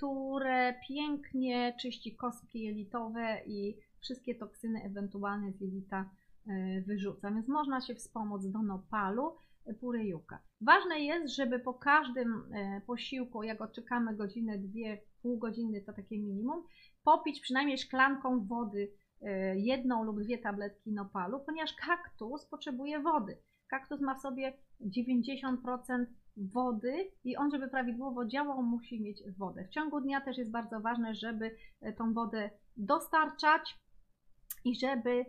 które 0.01 0.73
pięknie 0.87 1.75
czyści 1.81 2.15
kostki 2.15 2.61
jelitowe 2.61 3.41
i 3.45 3.77
wszystkie 3.99 4.35
toksyny 4.35 4.83
ewentualne 4.83 5.51
z 5.51 5.61
jelita 5.61 6.09
e, 6.47 6.81
wyrzuca. 6.81 7.31
Więc 7.31 7.47
można 7.47 7.81
się 7.81 7.95
wspomóc 7.95 8.45
do 8.45 8.61
nopalu 8.61 9.27
e, 9.27 9.33
purejuka. 9.79 10.39
Ważne 10.61 10.99
jest, 10.99 11.35
żeby 11.35 11.59
po 11.59 11.73
każdym 11.73 12.53
e, 12.53 12.81
posiłku, 12.87 13.43
jak 13.43 13.61
odczekamy 13.61 14.15
godzinę, 14.15 14.57
dwie, 14.57 15.01
pół 15.21 15.37
godziny 15.37 15.81
to 15.81 15.93
takie 15.93 16.19
minimum, 16.19 16.63
popić 17.03 17.39
przynajmniej 17.39 17.77
szklanką 17.77 18.45
wody 18.45 18.91
jedną 19.55 20.03
lub 20.03 20.21
dwie 20.21 20.37
tabletki 20.37 20.91
nopalu, 20.91 21.39
ponieważ 21.39 21.73
kaktus 21.73 22.45
potrzebuje 22.45 22.99
wody. 22.99 23.37
Kaktus 23.69 24.01
ma 24.01 24.15
w 24.15 24.21
sobie 24.21 24.53
90% 24.81 26.05
wody 26.37 27.11
i 27.23 27.37
on, 27.37 27.51
żeby 27.51 27.67
prawidłowo 27.67 28.25
działał, 28.25 28.63
musi 28.63 29.01
mieć 29.01 29.23
wodę. 29.37 29.65
W 29.65 29.69
ciągu 29.69 30.01
dnia 30.01 30.21
też 30.21 30.37
jest 30.37 30.51
bardzo 30.51 30.79
ważne, 30.79 31.15
żeby 31.15 31.55
tą 31.97 32.13
wodę 32.13 32.49
dostarczać 32.77 33.79
i 34.65 34.75
żeby 34.75 35.09
e, 35.09 35.25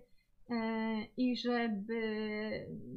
i 1.17 1.37
żeby 1.37 2.01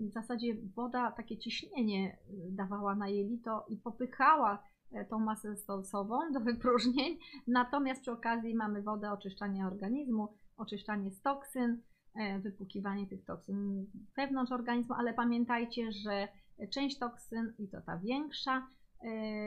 w 0.10 0.12
zasadzie 0.12 0.56
woda 0.76 1.12
takie 1.12 1.38
ciśnienie 1.38 2.18
dawała 2.50 2.96
na 2.96 3.10
jelito 3.10 3.66
i 3.70 3.78
popychała 3.78 4.64
e, 4.92 5.06
tą 5.06 5.20
masę 5.20 5.56
stosową 5.56 6.32
do 6.34 6.40
wypróżnień. 6.40 7.18
Natomiast 7.48 8.02
przy 8.02 8.12
okazji 8.12 8.56
mamy 8.56 8.82
wodę 8.82 9.12
oczyszczania 9.12 9.68
organizmu, 9.68 10.28
oczyszczanie 10.58 11.12
z 11.12 11.22
toksyn, 11.22 11.82
e, 12.16 12.40
wypłukiwanie 12.40 13.08
tych 13.08 13.26
toksyn 13.26 13.86
wewnątrz 14.18 14.52
organizmu, 14.52 14.96
ale 14.96 15.14
pamiętajcie, 15.14 15.92
że 15.92 16.28
część 16.70 17.00
toksyn, 17.00 17.54
i 17.60 17.68
to 17.68 17.82
ta 17.82 17.98
większa, 17.98 18.68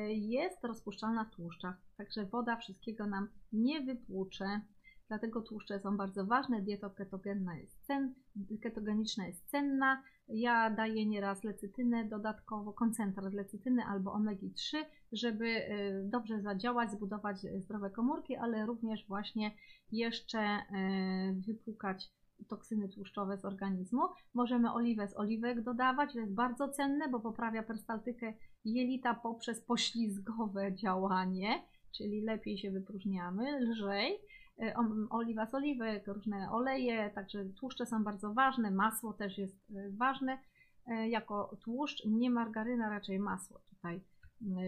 jest 0.09 0.65
rozpuszczalna 0.65 1.25
w 1.25 1.31
tłuszczach. 1.31 1.77
Także 1.97 2.27
woda 2.27 2.57
wszystkiego 2.57 3.07
nam 3.07 3.29
nie 3.53 3.81
wypłucze 3.81 4.61
dlatego 5.09 5.43
tłuszcze 5.43 5.81
są 5.81 5.97
bardzo 5.97 6.27
ważne. 6.27 6.63
Dieta 6.63 6.91
ketogenna 6.91 7.57
jest 7.57 7.87
cen, 7.87 8.15
ketogeniczna 8.63 9.27
jest 9.27 9.51
cenna. 9.51 10.03
Ja 10.29 10.71
daję 10.71 11.07
nieraz 11.07 11.45
lecytynę 11.45 12.05
dodatkowo, 12.05 12.73
koncentrat 12.73 13.35
lecytyny 13.35 13.83
albo 13.83 14.11
omegi-3, 14.11 14.77
żeby 15.13 15.47
y, 15.47 16.03
dobrze 16.05 16.41
zadziałać, 16.41 16.91
zbudować 16.91 17.37
zdrowe 17.59 17.91
komórki, 17.91 18.37
ale 18.37 18.67
również 18.67 19.07
właśnie 19.07 19.51
jeszcze 19.93 20.41
y, 20.41 21.43
wypłukać 21.47 22.13
toksyny 22.49 22.89
tłuszczowe 22.89 23.39
z 23.39 23.45
organizmu. 23.45 24.03
Możemy 24.35 24.73
oliwę 24.73 25.09
z 25.09 25.17
oliwek 25.17 25.63
dodawać, 25.63 26.13
to 26.13 26.19
jest 26.19 26.35
bardzo 26.35 26.69
cenne, 26.69 27.09
bo 27.09 27.21
poprawia 27.21 27.63
perstaltykę 27.63 28.35
jelita 28.65 29.15
poprzez 29.15 29.65
poślizgowe 29.65 30.75
działanie, 30.75 31.63
czyli 31.97 32.23
lepiej 32.23 32.59
się 32.59 32.71
wypróżniamy, 32.71 33.61
lżej. 33.61 34.19
E, 34.63 34.75
oliwa 35.11 35.47
z 35.47 35.55
oliwek, 35.55 36.07
różne 36.07 36.51
oleje, 36.51 37.11
także 37.11 37.45
tłuszcze 37.45 37.87
są 37.87 38.05
bardzo 38.05 38.35
ważne, 38.35 38.71
masło 38.71 39.13
też 39.13 39.39
jest 39.39 39.57
e, 39.71 39.91
ważne 39.91 40.39
e, 40.87 41.09
jako 41.09 41.57
tłuszcz, 41.65 42.05
nie 42.07 42.31
margaryna, 42.31 42.91
raczej 42.91 43.19
masło 43.19 43.61
tutaj 43.71 44.01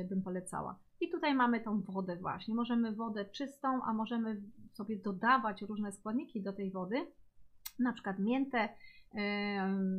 bym 0.09 0.22
polecała. 0.22 0.79
I 1.00 1.11
tutaj 1.11 1.35
mamy 1.35 1.61
tą 1.61 1.81
wodę 1.83 2.16
właśnie. 2.16 2.55
Możemy 2.55 2.92
wodę 2.92 3.24
czystą, 3.24 3.83
a 3.85 3.92
możemy 3.92 4.42
sobie 4.72 4.96
dodawać 4.96 5.62
różne 5.62 5.92
składniki 5.92 6.42
do 6.42 6.53
tej 6.53 6.70
wody, 6.70 7.07
na 7.79 7.92
przykład 7.92 8.18
miętę, 8.18 8.68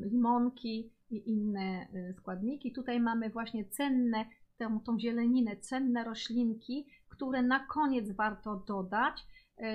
limonki 0.02 0.92
i 1.10 1.30
inne 1.30 1.88
składniki. 2.18 2.74
Tutaj 2.74 3.00
mamy 3.00 3.30
właśnie 3.30 3.66
cenne, 3.66 4.26
tą, 4.58 4.80
tą 4.80 5.00
zieleninę, 5.00 5.58
cenne 5.58 6.04
roślinki, 6.04 6.88
które 7.10 7.42
na 7.42 7.60
koniec 7.60 8.12
warto 8.12 8.56
dodać, 8.56 9.26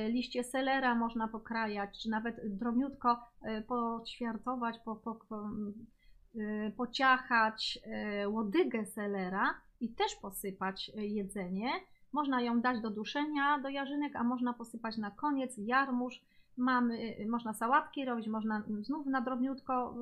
liście 0.09 0.45
selera 0.45 0.95
można 0.95 1.29
pokrajać, 1.29 2.03
czy 2.03 2.11
nawet 2.11 2.41
drobniutko 2.45 3.19
e, 3.43 3.63
poćwiartować, 3.63 4.79
po, 4.85 4.97
po, 4.97 5.15
po, 5.15 5.51
e, 6.39 6.71
pociachać 6.71 7.79
łodygę 8.27 8.87
selera 8.87 9.55
i 9.81 9.95
też 9.95 10.15
posypać 10.23 10.91
jedzenie. 10.97 11.71
Można 12.13 12.41
ją 12.41 12.61
dać 12.61 12.81
do 12.81 12.91
duszenia 12.91 13.59
do 13.59 13.69
jarzynek, 13.69 14.17
a 14.17 14.25
można 14.25 14.53
posypać 14.53 14.97
na 14.97 15.11
koniec 15.11 15.55
jarmuż. 15.59 16.21
Mamy, 16.57 17.17
można 17.29 17.55
sałatki 17.55 18.05
robić, 18.05 18.29
można 18.29 18.63
znów 18.81 19.07
na 19.07 19.21
drobniutko 19.21 19.95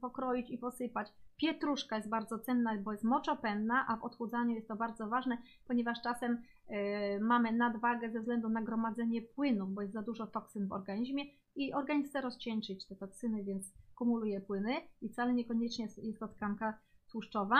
pokroić 0.00 0.50
i 0.50 0.58
posypać. 0.58 1.08
Pietruszka 1.42 1.96
jest 1.96 2.08
bardzo 2.08 2.38
cenna, 2.38 2.78
bo 2.78 2.92
jest 2.92 3.04
moczopenna, 3.04 3.84
a 3.88 3.96
w 3.96 4.04
odchudzaniu 4.04 4.54
jest 4.54 4.68
to 4.68 4.76
bardzo 4.76 5.08
ważne, 5.08 5.38
ponieważ 5.66 6.02
czasem 6.02 6.32
y, 6.32 7.20
mamy 7.20 7.52
nadwagę 7.52 8.10
ze 8.10 8.20
względu 8.20 8.48
na 8.48 8.62
gromadzenie 8.62 9.22
płynów, 9.22 9.74
bo 9.74 9.82
jest 9.82 9.94
za 9.94 10.02
dużo 10.02 10.26
toksyn 10.26 10.68
w 10.68 10.72
organizmie 10.72 11.24
i 11.56 11.72
organizm 11.72 12.08
chce 12.08 12.20
rozcieńczyć 12.20 12.86
te 12.86 12.96
toksyny, 12.96 13.44
więc 13.44 13.74
kumuluje 13.94 14.40
płyny 14.40 14.74
i 15.00 15.08
wcale 15.08 15.34
niekoniecznie 15.34 15.86
jest 16.02 16.20
to 16.20 16.28
tkanka 16.28 16.78
tłuszczowa. 17.10 17.56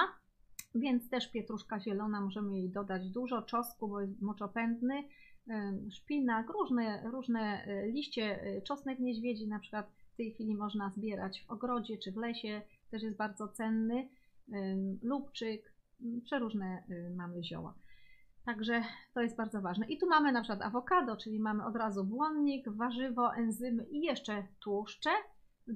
Więc 0.75 1.11
też 1.11 1.31
pietruszka 1.31 1.81
zielona, 1.81 2.21
możemy 2.21 2.59
jej 2.59 2.71
dodać 2.71 3.11
dużo, 3.11 3.42
czosku, 3.42 3.88
bo 3.88 4.01
jest 4.01 4.23
moczopędny, 4.23 4.95
y, 4.99 5.90
szpinak, 5.90 6.51
różne, 6.51 7.11
różne 7.11 7.66
y, 7.66 7.92
liście, 7.92 8.40
czosnek 8.64 8.99
niedźwiedzi 8.99 9.49
na 9.49 9.59
przykład 9.59 9.92
w 10.12 10.16
tej 10.16 10.33
chwili 10.33 10.55
można 10.55 10.90
zbierać 10.90 11.45
w 11.47 11.51
ogrodzie 11.51 11.99
czy 11.99 12.12
w 12.12 12.16
lesie, 12.16 12.62
też 12.92 13.02
jest 13.02 13.16
bardzo 13.16 13.48
cenny, 13.48 14.09
lubczyk, 15.02 15.72
przeróżne 16.24 16.83
y, 16.90 17.14
mamy 17.16 17.44
zioła. 17.44 17.74
Także 18.44 18.83
to 19.14 19.20
jest 19.20 19.37
bardzo 19.37 19.61
ważne. 19.61 19.87
I 19.87 19.98
tu 19.98 20.09
mamy 20.09 20.33
na 20.33 20.40
przykład 20.40 20.62
awokado, 20.62 21.16
czyli 21.16 21.40
mamy 21.40 21.64
od 21.64 21.76
razu 21.76 22.05
błonnik, 22.05 22.68
warzywo, 22.68 23.35
enzymy 23.35 23.85
i 23.85 24.00
jeszcze 24.00 24.46
tłuszcze, 24.61 25.11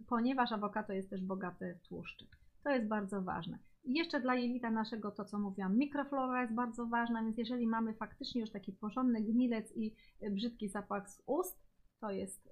ponieważ 0.06 0.52
awokado 0.52 0.92
jest 0.92 1.10
też 1.10 1.22
bogate 1.22 1.74
w 1.74 1.88
tłuszcze. 1.88 2.26
To 2.64 2.70
jest 2.70 2.86
bardzo 2.86 3.22
ważne. 3.22 3.58
I 3.84 3.94
jeszcze 3.94 4.20
dla 4.20 4.34
jelita 4.34 4.70
naszego, 4.70 5.10
to 5.10 5.24
co 5.24 5.38
mówiłam, 5.38 5.78
mikroflora 5.78 6.42
jest 6.42 6.54
bardzo 6.54 6.86
ważna, 6.86 7.22
więc 7.22 7.38
jeżeli 7.38 7.66
mamy 7.66 7.94
faktycznie 7.94 8.40
już 8.40 8.50
taki 8.50 8.72
porządny 8.72 9.20
gnilec 9.20 9.76
i 9.76 9.94
brzydki 10.30 10.68
zapach 10.68 11.10
z 11.10 11.22
ust, 11.26 11.65
to 12.00 12.10
jest 12.10 12.50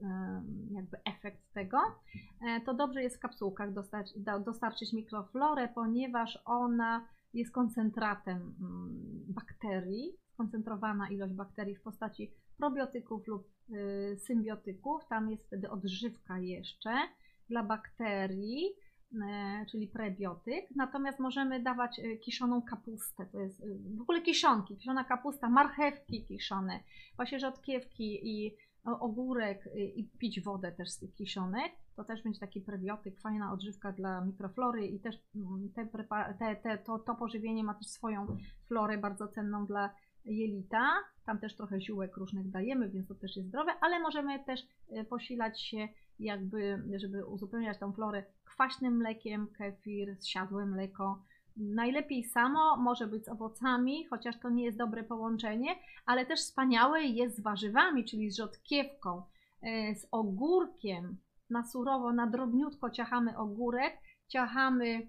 jakby 0.70 0.96
efekt 1.04 1.52
tego, 1.52 1.78
e, 2.40 2.60
to 2.60 2.74
dobrze 2.74 3.02
jest 3.02 3.16
w 3.16 3.20
kapsułkach 3.20 3.70
dostarczyć 4.44 4.92
mikroflorę, 4.92 5.68
ponieważ 5.68 6.38
ona 6.44 7.08
jest 7.34 7.52
koncentratem 7.52 8.54
mm, 8.60 9.24
bakterii, 9.28 10.12
skoncentrowana 10.32 11.08
ilość 11.08 11.32
bakterii 11.32 11.76
w 11.76 11.82
postaci 11.82 12.32
probiotyków 12.56 13.26
lub 13.26 13.48
y, 13.70 14.16
symbiotyków. 14.18 15.06
Tam 15.08 15.30
jest 15.30 15.46
wtedy 15.46 15.70
odżywka 15.70 16.38
jeszcze 16.38 16.90
dla 17.48 17.62
bakterii, 17.62 18.72
e, 19.22 19.66
czyli 19.70 19.88
prebiotyk. 19.88 20.70
Natomiast 20.76 21.18
możemy 21.18 21.62
dawać 21.62 21.98
y, 21.98 22.18
kiszoną 22.18 22.62
kapustę, 22.62 23.26
to 23.32 23.40
jest 23.40 23.60
y, 23.60 23.78
w 23.96 24.00
ogóle 24.00 24.22
kiszonki, 24.22 24.76
kiszona 24.76 25.04
kapusta, 25.04 25.48
marchewki 25.48 26.24
kiszone, 26.24 26.80
właśnie 27.16 27.40
rzodkiewki 27.40 28.20
i 28.22 28.56
ogórek 28.84 29.66
y, 29.66 29.70
i 29.80 30.04
pić 30.04 30.40
wodę 30.40 30.72
też 30.72 30.90
z 30.90 30.98
tych 30.98 31.14
kiszonek. 31.14 31.72
To 31.96 32.04
też 32.04 32.22
będzie 32.22 32.40
taki 32.40 32.60
prebiotyk, 32.60 33.20
fajna 33.20 33.52
odżywka 33.52 33.92
dla 33.92 34.20
mikroflory 34.20 34.86
i 34.86 35.00
też 35.00 35.16
mm, 35.36 35.68
te, 35.74 35.86
te, 36.38 36.56
te, 36.56 36.78
to, 36.78 36.98
to 36.98 37.14
pożywienie 37.14 37.64
ma 37.64 37.74
też 37.74 37.86
swoją 37.86 38.26
florę 38.68 38.98
bardzo 38.98 39.28
cenną 39.28 39.66
dla 39.66 39.94
jelita. 40.24 40.90
Tam 41.26 41.38
też 41.38 41.56
trochę 41.56 41.80
ziółek 41.80 42.16
różnych 42.16 42.50
dajemy, 42.50 42.88
więc 42.88 43.08
to 43.08 43.14
też 43.14 43.36
jest 43.36 43.48
zdrowe, 43.48 43.72
ale 43.80 44.00
możemy 44.00 44.44
też 44.44 44.60
y, 44.92 45.04
posilać 45.04 45.62
się 45.62 45.88
jakby, 46.18 46.82
żeby 46.96 47.26
uzupełniać 47.26 47.78
tą 47.78 47.92
florę 47.92 48.24
kwaśnym 48.44 48.96
mlekiem, 48.96 49.46
kefir, 49.46 50.16
zsiadłe 50.20 50.66
mleko, 50.66 51.22
Najlepiej 51.56 52.24
samo, 52.24 52.76
może 52.76 53.06
być 53.06 53.24
z 53.24 53.28
owocami, 53.28 54.04
chociaż 54.04 54.38
to 54.38 54.50
nie 54.50 54.64
jest 54.64 54.78
dobre 54.78 55.04
połączenie, 55.04 55.76
ale 56.06 56.26
też 56.26 56.40
wspaniałe 56.40 57.02
jest 57.02 57.36
z 57.36 57.40
warzywami, 57.40 58.04
czyli 58.04 58.30
z 58.30 58.36
rzodkiewką, 58.36 59.22
e, 59.62 59.94
z 59.94 60.06
ogórkiem. 60.10 61.16
Na 61.50 61.64
surowo, 61.64 62.12
na 62.12 62.26
drobniutko 62.26 62.90
ciachamy 62.90 63.38
ogórek, 63.38 63.98
ciachamy 64.28 65.08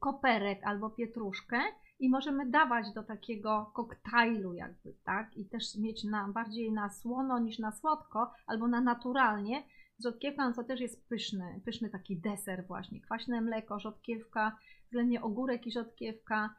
koperek 0.00 0.60
albo 0.64 0.90
pietruszkę 0.90 1.60
i 2.00 2.10
możemy 2.10 2.50
dawać 2.50 2.92
do 2.94 3.02
takiego 3.02 3.70
koktajlu 3.74 4.54
jakby, 4.54 4.94
tak? 5.04 5.36
I 5.36 5.44
też 5.44 5.76
mieć 5.76 6.04
na, 6.04 6.28
bardziej 6.28 6.72
na 6.72 6.90
słono 6.90 7.38
niż 7.38 7.58
na 7.58 7.72
słodko, 7.72 8.32
albo 8.46 8.68
na 8.68 8.80
naturalnie. 8.80 9.62
Rzodkiewka 10.02 10.48
no 10.48 10.54
to 10.54 10.64
też 10.64 10.80
jest 10.80 11.08
pyszny, 11.08 11.60
pyszny 11.64 11.90
taki 11.90 12.16
deser 12.16 12.64
właśnie. 12.66 13.00
Kwaśne 13.00 13.40
mleko, 13.40 13.80
rzodkiewka, 13.80 14.56
względnie 14.94 15.22
ogórek 15.22 15.66
i 15.66 15.72
rzodkiewka 15.72 16.54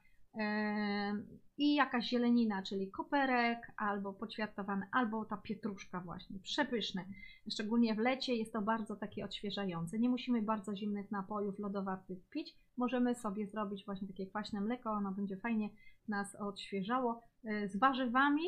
i 1.58 1.76
jakaś 1.76 2.10
zielenina, 2.10 2.64
czyli 2.64 2.92
koperek, 2.92 3.72
albo 3.78 4.14
poćwiartowane, 4.14 4.88
albo 4.92 5.26
ta 5.26 5.38
pietruszka 5.38 6.00
właśnie, 6.00 6.40
przepyszne. 6.40 7.06
Szczególnie 7.52 7.96
w 7.96 7.98
lecie 7.98 8.36
jest 8.36 8.54
to 8.54 8.62
bardzo 8.62 8.96
takie 8.96 9.26
odświeżające. 9.26 10.00
Nie 10.00 10.10
musimy 10.10 10.42
bardzo 10.42 10.76
zimnych 10.76 11.12
napojów 11.12 11.60
lodowatych 11.60 12.30
pić, 12.30 12.56
możemy 12.78 13.16
sobie 13.16 13.48
zrobić 13.48 13.86
właśnie 13.86 14.08
takie 14.08 14.28
kwaśne 14.28 14.62
mleko, 14.62 14.92
ono 14.92 15.12
będzie 15.12 15.38
fajnie 15.38 15.70
nas 16.08 16.36
odświeżało 16.36 17.22
e, 17.46 17.70
z 17.70 17.78
warzywami 17.78 18.46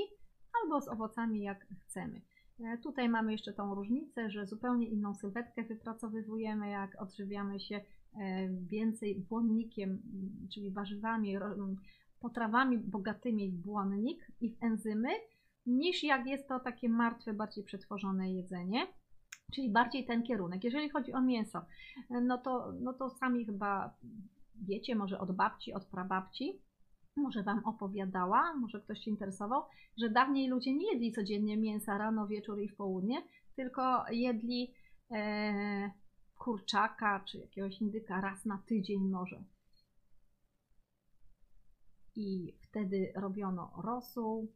albo 0.64 0.82
z 0.82 0.88
owocami 0.88 1.42
jak 1.42 1.68
chcemy. 1.86 2.22
E, 2.60 2.78
tutaj 2.78 3.10
mamy 3.10 3.32
jeszcze 3.32 3.54
tą 3.54 3.76
różnicę, 3.76 4.30
że 4.30 4.46
zupełnie 4.46 4.88
inną 4.88 5.16
sylwetkę 5.16 5.64
wypracowywujemy, 5.64 6.70
jak 6.70 7.02
odżywiamy 7.02 7.60
się 7.60 7.82
E, 8.20 8.48
więcej 8.50 9.16
błonnikiem, 9.30 10.02
czyli 10.54 10.72
warzywami, 10.72 11.38
potrawami 12.20 12.78
bogatymi 12.78 13.50
w 13.50 13.56
błonnik 13.56 14.32
i 14.42 14.50
w 14.50 14.64
enzymy, 14.64 15.10
niż 15.66 16.04
jak 16.04 16.28
jest 16.28 16.48
to 16.48 16.60
takie 16.60 16.90
martwe, 16.90 17.34
bardziej 17.34 17.64
przetworzone 17.64 18.34
jedzenie. 18.34 18.88
Czyli 19.54 19.70
bardziej 19.70 20.06
ten 20.06 20.24
kierunek. 20.24 20.64
Jeżeli 20.64 20.90
chodzi 20.90 21.14
o 21.14 21.22
mięso, 21.22 21.62
no 22.10 22.38
to, 22.38 22.74
no 22.82 22.94
to 22.94 23.10
sami 23.10 23.46
chyba 23.46 23.98
wiecie, 24.56 24.96
może 24.96 25.20
od 25.20 25.32
babci, 25.32 25.74
od 25.74 25.86
prababci, 25.86 26.62
może 27.18 27.44
Wam 27.44 27.66
opowiadała, 27.66 28.54
może 28.54 28.82
ktoś 28.82 29.00
się 29.00 29.12
interesował, 29.12 29.64
że 29.98 30.10
dawniej 30.10 30.50
ludzie 30.50 30.74
nie 30.74 30.92
jedli 30.92 31.12
codziennie 31.12 31.58
mięsa 31.58 31.98
rano, 31.98 32.28
wieczór 32.28 32.62
i 32.62 32.70
w 32.70 32.76
południe, 32.76 33.24
tylko 33.56 34.06
jedli 34.12 34.74
e, 35.12 35.92
kurczaka 36.38 37.24
czy 37.28 37.38
jakiegoś 37.38 37.82
indyka 37.82 38.22
raz 38.22 38.46
na 38.46 38.58
tydzień 38.68 39.10
może. 39.10 39.44
I 42.16 42.58
wtedy 42.62 43.12
robiono 43.16 43.72
rosół. 43.84 44.54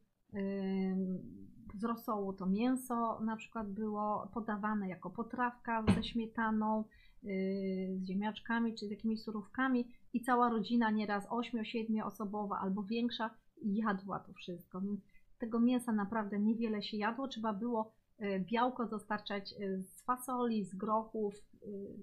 Z 1.74 1.84
rosołu 1.84 2.32
to 2.32 2.46
mięso 2.46 3.20
na 3.20 3.36
przykład 3.36 3.72
było 3.72 4.30
podawane 4.34 4.88
jako 4.88 5.10
potrawka 5.10 5.84
ze 5.94 6.04
śmietaną, 6.04 6.84
z 7.22 8.04
ziemniaczkami 8.04 8.74
czy 8.74 8.86
z 8.86 8.90
jakimiś 8.90 9.22
surówkami 9.22 9.88
i 10.12 10.20
cała 10.20 10.48
rodzina 10.48 10.90
nieraz 10.90 11.28
8-7 11.28 12.02
osobowa 12.04 12.58
albo 12.58 12.82
większa 12.82 13.30
jadła 13.62 14.18
to 14.18 14.32
wszystko. 14.32 14.80
Więc 14.80 15.00
tego 15.38 15.60
mięsa 15.60 15.92
naprawdę 15.92 16.38
niewiele 16.38 16.82
się 16.82 16.96
jadło, 16.96 17.28
trzeba 17.28 17.52
było 17.52 17.92
E, 18.22 18.40
białko 18.40 18.86
dostarczać 18.86 19.52
e, 19.52 19.82
z 19.82 20.02
fasoli, 20.02 20.64
z 20.64 20.74
grochów, 20.74 21.34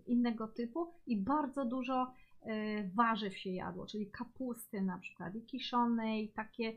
innego 0.07 0.47
typu 0.47 0.87
i 1.07 1.17
bardzo 1.17 1.65
dużo 1.65 2.13
warzyw 2.95 3.37
się 3.37 3.49
jadło, 3.49 3.85
czyli 3.85 4.11
kapusty 4.11 4.81
na 4.81 4.97
przykład 4.97 5.35
i 5.35 5.41
kiszonej, 5.41 6.29
takie 6.29 6.73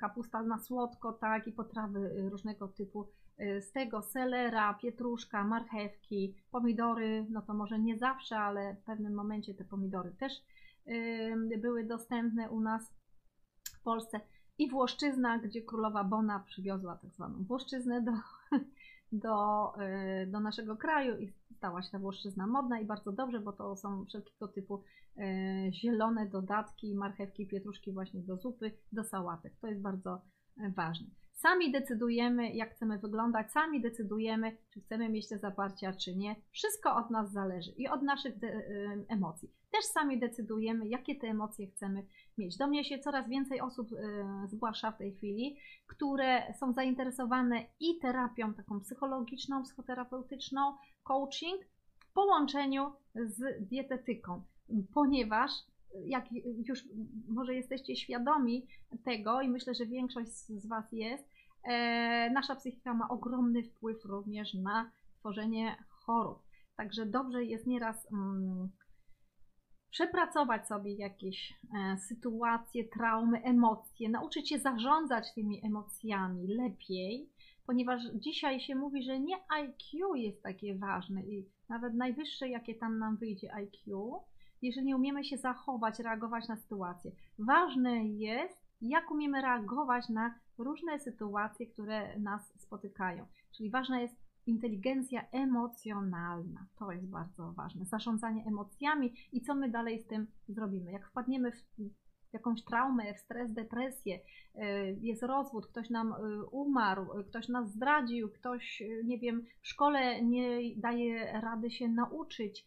kapusta 0.00 0.42
na 0.42 0.58
słodko, 0.58 1.12
tak 1.12 1.46
i 1.46 1.52
potrawy 1.52 2.28
różnego 2.30 2.68
typu 2.68 3.06
z 3.38 3.72
tego 3.72 4.02
selera, 4.02 4.74
pietruszka, 4.74 5.44
marchewki, 5.44 6.34
pomidory, 6.50 7.26
no 7.30 7.42
to 7.42 7.54
może 7.54 7.78
nie 7.78 7.98
zawsze, 7.98 8.38
ale 8.38 8.74
w 8.74 8.84
pewnym 8.84 9.14
momencie 9.14 9.54
te 9.54 9.64
pomidory 9.64 10.12
też 10.18 10.32
były 11.58 11.84
dostępne 11.84 12.50
u 12.50 12.60
nas 12.60 12.92
w 13.72 13.82
Polsce 13.82 14.20
i 14.58 14.70
Włoszczyzna, 14.70 15.38
gdzie 15.38 15.62
królowa 15.62 16.04
Bona 16.04 16.40
przywiozła 16.40 16.96
tak 16.96 17.10
zwaną 17.14 17.44
Włoszczyznę 17.44 18.02
do, 18.02 18.12
do, 19.26 19.72
e, 19.78 20.26
do 20.26 20.40
naszego 20.40 20.76
kraju 20.76 21.18
i 21.18 21.32
stała 21.56 21.82
się 21.82 21.90
ta 21.90 21.98
Włoszczyzna 21.98 22.46
modna 22.46 22.80
i 22.80 22.84
bardzo 22.84 23.12
dobrze, 23.12 23.40
bo 23.40 23.52
to 23.52 23.76
są 23.76 24.04
wszelkiego 24.04 24.48
typu 24.48 24.82
zielone 25.72 26.26
dodatki, 26.26 26.94
marchewki, 26.94 27.46
pietruszki 27.46 27.92
właśnie 27.92 28.22
do 28.22 28.36
zupy, 28.36 28.72
do 28.92 29.04
sałatek. 29.04 29.52
To 29.60 29.66
jest 29.66 29.80
bardzo 29.80 30.22
e, 30.60 30.70
ważne. 30.70 31.06
Sami 31.36 31.72
decydujemy, 31.72 32.52
jak 32.52 32.74
chcemy 32.74 32.98
wyglądać, 32.98 33.52
sami 33.52 33.80
decydujemy, 33.80 34.56
czy 34.70 34.80
chcemy 34.80 35.08
mieć 35.08 35.28
te 35.28 35.38
zaparcia, 35.38 35.92
czy 35.92 36.16
nie. 36.16 36.36
Wszystko 36.50 36.96
od 36.96 37.10
nas 37.10 37.32
zależy 37.32 37.72
i 37.76 37.88
od 37.88 38.02
naszych 38.02 38.34
emocji. 39.08 39.50
Też 39.72 39.84
sami 39.84 40.18
decydujemy, 40.18 40.88
jakie 40.88 41.16
te 41.16 41.26
emocje 41.26 41.66
chcemy 41.66 42.06
mieć. 42.38 42.56
Do 42.56 42.66
mnie 42.66 42.84
się 42.84 42.98
coraz 42.98 43.28
więcej 43.28 43.60
osób 43.60 43.88
e, 43.92 44.48
zgłasza 44.48 44.90
w 44.90 44.98
tej 44.98 45.14
chwili, 45.14 45.56
które 45.86 46.54
są 46.54 46.72
zainteresowane 46.72 47.64
i 47.80 47.98
terapią 47.98 48.54
taką 48.54 48.80
psychologiczną, 48.80 49.62
psychoterapeutyczną, 49.62 50.74
coaching 51.02 51.60
w 51.98 52.12
połączeniu 52.12 52.92
z 53.14 53.68
dietetyką, 53.68 54.42
ponieważ 54.94 55.50
jak 56.04 56.24
już 56.68 56.84
może 57.28 57.54
jesteście 57.54 57.96
świadomi 57.96 58.66
tego 59.04 59.40
i 59.40 59.48
myślę, 59.48 59.74
że 59.74 59.86
większość 59.86 60.30
z 60.32 60.66
Was 60.66 60.92
jest, 60.92 61.30
e, 61.64 62.30
nasza 62.30 62.56
psychika 62.56 62.94
ma 62.94 63.08
ogromny 63.08 63.62
wpływ 63.62 64.04
również 64.04 64.54
na 64.54 64.90
tworzenie 65.18 65.76
chorób. 65.90 66.38
Także 66.76 67.06
dobrze 67.06 67.44
jest 67.44 67.66
nieraz 67.66 68.12
mm, 68.12 68.68
przepracować 69.90 70.68
sobie 70.68 70.94
jakieś 70.94 71.54
e, 71.74 71.98
sytuacje, 71.98 72.84
traumy, 72.84 73.42
emocje, 73.42 74.08
nauczyć 74.08 74.48
się 74.48 74.58
zarządzać 74.58 75.34
tymi 75.34 75.66
emocjami 75.66 76.46
lepiej, 76.46 77.30
ponieważ 77.66 78.02
dzisiaj 78.14 78.60
się 78.60 78.74
mówi, 78.74 79.02
że 79.02 79.20
nie 79.20 79.36
IQ 79.48 80.14
jest 80.14 80.42
takie 80.42 80.74
ważne 80.74 81.22
i 81.22 81.48
nawet 81.68 81.94
najwyższe, 81.94 82.48
jakie 82.48 82.74
tam 82.74 82.98
nam 82.98 83.16
wyjdzie 83.16 83.54
IQ, 83.54 84.12
jeżeli 84.62 84.86
nie 84.86 84.96
umiemy 84.96 85.24
się 85.24 85.36
zachować, 85.36 85.98
reagować 85.98 86.48
na 86.48 86.56
sytuacje. 86.56 87.12
Ważne 87.38 88.04
jest, 88.04 88.66
jak 88.80 89.10
umiemy 89.10 89.42
reagować 89.42 90.08
na 90.08 90.34
różne 90.58 90.98
sytuacje, 90.98 91.66
które 91.66 92.18
nas 92.18 92.52
spotykają. 92.60 93.26
Czyli 93.56 93.70
ważna 93.70 94.00
jest 94.00 94.16
inteligencja 94.46 95.30
emocjonalna. 95.30 96.66
To 96.78 96.92
jest 96.92 97.08
bardzo 97.08 97.52
ważne. 97.52 97.84
Zarządzanie 97.84 98.44
emocjami 98.44 99.14
i 99.32 99.40
co 99.40 99.54
my 99.54 99.70
dalej 99.70 100.00
z 100.00 100.06
tym 100.06 100.26
zrobimy. 100.48 100.92
Jak 100.92 101.08
wpadniemy 101.08 101.52
w 101.52 102.32
jakąś 102.32 102.64
traumę, 102.64 103.14
w 103.14 103.18
stres, 103.18 103.52
depresję, 103.52 104.20
y, 104.54 104.60
jest 105.00 105.22
rozwód, 105.22 105.66
ktoś 105.66 105.90
nam 105.90 106.12
y, 106.12 106.44
umarł, 106.44 107.06
ktoś 107.28 107.48
nas 107.48 107.72
zdradził, 107.72 108.30
ktoś, 108.30 108.82
y, 108.82 109.02
nie 109.04 109.18
wiem, 109.18 109.44
w 109.62 109.68
szkole 109.68 110.22
nie 110.22 110.76
daje 110.76 111.40
rady 111.40 111.70
się 111.70 111.88
nauczyć 111.88 112.66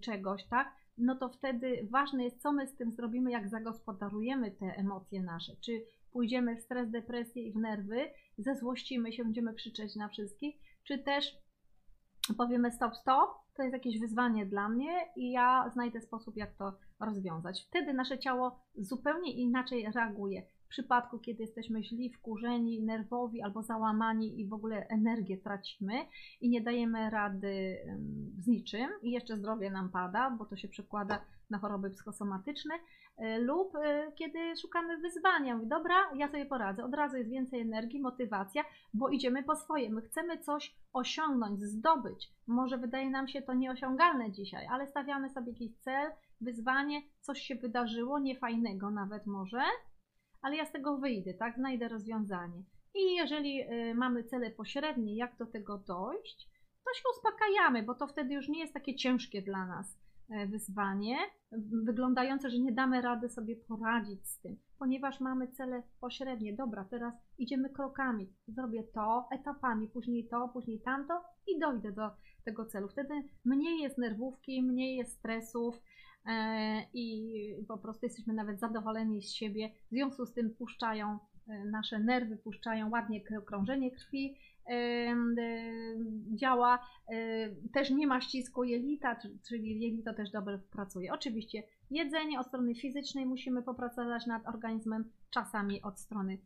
czegoś, 0.00 0.46
tak? 0.46 0.74
No 0.98 1.16
to 1.16 1.28
wtedy 1.28 1.88
ważne 1.90 2.24
jest, 2.24 2.42
co 2.42 2.52
my 2.52 2.66
z 2.66 2.76
tym 2.76 2.92
zrobimy, 2.92 3.30
jak 3.30 3.48
zagospodarujemy 3.48 4.50
te 4.50 4.66
emocje 4.66 5.22
nasze. 5.22 5.52
Czy 5.64 5.84
pójdziemy 6.12 6.56
w 6.56 6.60
stres, 6.60 6.90
depresję 6.90 7.42
i 7.42 7.52
w 7.52 7.56
nerwy, 7.56 8.10
zezłościmy 8.38 9.12
się, 9.12 9.24
będziemy 9.24 9.54
krzyczeć 9.54 9.96
na 9.96 10.08
wszystkich, 10.08 10.56
czy 10.84 10.98
też 10.98 11.36
powiemy 12.36 12.70
stop, 12.70 12.96
stop, 12.96 13.30
to 13.54 13.62
jest 13.62 13.72
jakieś 13.72 14.00
wyzwanie 14.00 14.46
dla 14.46 14.68
mnie 14.68 14.92
i 15.16 15.30
ja 15.30 15.70
znajdę 15.72 16.00
sposób, 16.00 16.36
jak 16.36 16.54
to 16.56 16.78
rozwiązać. 17.00 17.66
Wtedy 17.68 17.94
nasze 17.94 18.18
ciało 18.18 18.60
zupełnie 18.74 19.32
inaczej 19.32 19.86
reaguje. 19.94 20.42
Przypadku, 20.74 21.18
kiedy 21.18 21.42
jesteśmy 21.42 21.84
źli, 21.84 22.12
wkurzeni, 22.12 22.82
nerwowi 22.82 23.42
albo 23.42 23.62
załamani 23.62 24.40
i 24.40 24.48
w 24.48 24.52
ogóle 24.52 24.86
energię 24.88 25.38
tracimy 25.38 25.94
i 26.40 26.48
nie 26.48 26.60
dajemy 26.60 27.10
rady 27.10 27.76
z 28.38 28.46
niczym 28.46 28.90
i 29.02 29.10
jeszcze 29.10 29.36
zdrowie 29.36 29.70
nam 29.70 29.90
pada, 29.90 30.30
bo 30.30 30.44
to 30.44 30.56
się 30.56 30.68
przekłada 30.68 31.24
na 31.50 31.58
choroby 31.58 31.90
psychosomatyczne, 31.90 32.74
E, 33.16 33.38
lub 33.38 33.76
e, 33.76 34.12
kiedy 34.12 34.56
szukamy 34.56 34.98
wyzwania. 34.98 35.54
Mówi, 35.56 35.68
dobra, 35.68 35.94
ja 36.14 36.28
sobie 36.28 36.46
poradzę. 36.46 36.84
Od 36.84 36.94
razu 36.94 37.16
jest 37.16 37.30
więcej 37.30 37.60
energii, 37.60 38.00
motywacja, 38.00 38.64
bo 38.94 39.08
idziemy 39.08 39.42
po 39.42 39.56
swoje. 39.56 39.90
My 39.90 40.02
chcemy 40.02 40.38
coś 40.38 40.74
osiągnąć, 40.92 41.60
zdobyć. 41.60 42.32
Może 42.46 42.78
wydaje 42.78 43.10
nam 43.10 43.28
się 43.28 43.42
to 43.42 43.54
nieosiągalne 43.54 44.32
dzisiaj, 44.32 44.66
ale 44.66 44.86
stawiamy 44.86 45.30
sobie 45.30 45.52
jakiś 45.52 45.76
cel, 45.76 46.10
wyzwanie, 46.40 47.02
coś 47.20 47.40
się 47.40 47.54
wydarzyło, 47.54 48.18
niefajnego 48.18 48.90
nawet 48.90 49.26
może, 49.26 49.62
ale 50.44 50.56
ja 50.56 50.66
z 50.66 50.72
tego 50.72 50.96
wyjdę, 50.96 51.34
tak? 51.34 51.56
Znajdę 51.56 51.88
rozwiązanie. 51.88 52.62
I 52.94 53.14
jeżeli 53.14 53.60
e, 53.60 53.94
mamy 53.94 54.24
cele 54.24 54.50
pośrednie, 54.50 55.16
jak 55.16 55.36
do 55.36 55.46
tego 55.46 55.78
dojść, 55.78 56.48
to 56.84 56.94
się 56.94 57.02
uspokajamy, 57.16 57.82
bo 57.82 57.94
to 57.94 58.06
wtedy 58.06 58.34
już 58.34 58.48
nie 58.48 58.60
jest 58.60 58.74
takie 58.74 58.94
ciężkie 58.94 59.42
dla 59.42 59.66
nas 59.66 59.98
e, 60.30 60.46
wyzwanie, 60.46 61.16
wyglądające, 61.84 62.50
że 62.50 62.58
nie 62.58 62.72
damy 62.72 63.00
rady 63.00 63.28
sobie 63.28 63.56
poradzić 63.56 64.28
z 64.28 64.40
tym, 64.40 64.56
ponieważ 64.78 65.20
mamy 65.20 65.48
cele 65.48 65.82
pośrednie. 66.00 66.52
Dobra, 66.52 66.84
teraz 66.90 67.14
idziemy 67.38 67.70
krokami, 67.70 68.32
zrobię 68.48 68.84
to 68.94 69.28
etapami, 69.32 69.88
później 69.88 70.28
to, 70.28 70.48
później 70.48 70.80
tamto 70.80 71.24
i 71.46 71.58
dojdę 71.58 71.92
do 71.92 72.10
tego 72.44 72.66
celu. 72.66 72.88
Wtedy 72.88 73.14
mniej 73.44 73.78
jest 73.78 73.98
nerwówki, 73.98 74.62
mniej 74.62 74.96
jest 74.96 75.18
stresów 75.18 75.80
i 76.94 77.34
po 77.68 77.78
prostu 77.78 78.06
jesteśmy 78.06 78.34
nawet 78.34 78.60
zadowoleni 78.60 79.22
z 79.22 79.32
siebie. 79.32 79.70
W 79.86 79.94
związku 79.94 80.26
z 80.26 80.32
tym 80.32 80.50
puszczają 80.50 81.18
e, 81.48 81.64
nasze 81.64 81.98
nerwy, 81.98 82.36
puszczają 82.36 82.90
ładnie 82.90 83.20
krążenie 83.20 83.90
krwi, 83.90 84.38
działa. 86.34 86.86
Też 87.72 87.90
nie 87.90 88.06
ma 88.06 88.20
ścisku 88.20 88.64
jelita, 88.64 89.16
czyli 89.48 89.80
jelito 89.80 90.14
też 90.14 90.30
dobrze 90.30 90.58
pracuje. 90.58 91.12
Oczywiście 91.12 91.62
jedzenie 91.90 92.40
od 92.40 92.46
strony 92.46 92.74
fizycznej 92.74 93.26
musimy 93.26 93.62
popracować 93.62 94.26
nad 94.26 94.48
organizmem, 94.48 95.10
czasami 95.30 95.82
od 95.82 96.00
strony 96.00 96.38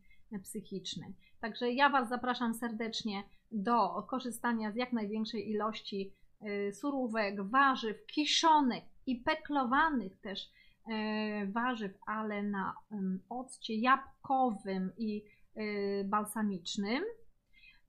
psychicznej. 0.43 1.15
Także 1.39 1.71
ja 1.71 1.89
Was 1.89 2.09
zapraszam 2.09 2.53
serdecznie 2.53 3.23
do 3.51 4.03
korzystania 4.09 4.71
z 4.71 4.75
jak 4.75 4.93
największej 4.93 5.49
ilości 5.49 6.13
surówek, 6.71 7.41
warzyw, 7.41 8.05
kiszonych 8.05 8.83
i 9.11 9.15
peklowanych 9.15 10.19
też 10.21 10.39
y, 10.43 11.51
warzyw, 11.51 11.91
ale 12.05 12.43
na 12.43 12.75
occie 13.29 13.75
jabłkowym 13.75 14.91
i 14.97 15.23
y, 15.57 16.05
balsamicznym. 16.09 17.03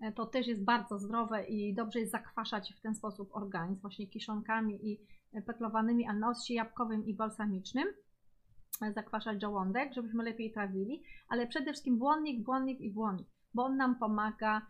E, 0.01 0.13
to 0.13 0.27
też 0.27 0.47
jest 0.47 0.65
bardzo 0.65 0.99
zdrowe 0.99 1.45
i 1.45 1.75
dobrze 1.75 2.01
jest 2.01 2.13
zakwaszać 2.13 2.73
w 2.79 2.81
ten 2.81 2.95
sposób 2.95 3.37
organizm, 3.37 3.81
właśnie 3.81 4.07
kiszonkami 4.07 4.91
i 4.91 5.01
peklowanymi, 5.47 6.07
a 6.07 6.13
na 6.13 6.31
occie 6.31 6.55
jabłkowym 6.55 7.07
i 7.07 7.15
balsamicznym 7.15 7.89
e, 8.83 8.93
zakwaszać 8.93 9.43
żołądek, 9.43 9.95
żebyśmy 9.95 10.25
lepiej 10.25 10.53
trawili, 10.53 11.03
ale 11.29 11.47
przede 11.47 11.73
wszystkim 11.73 11.99
błonnik, 11.99 12.45
błonnik 12.45 12.81
i 12.81 12.91
błonnik, 12.91 13.29
bo 13.55 13.65
on 13.65 13.77
nam 13.77 13.99
pomaga 13.99 14.59
e, 14.59 14.63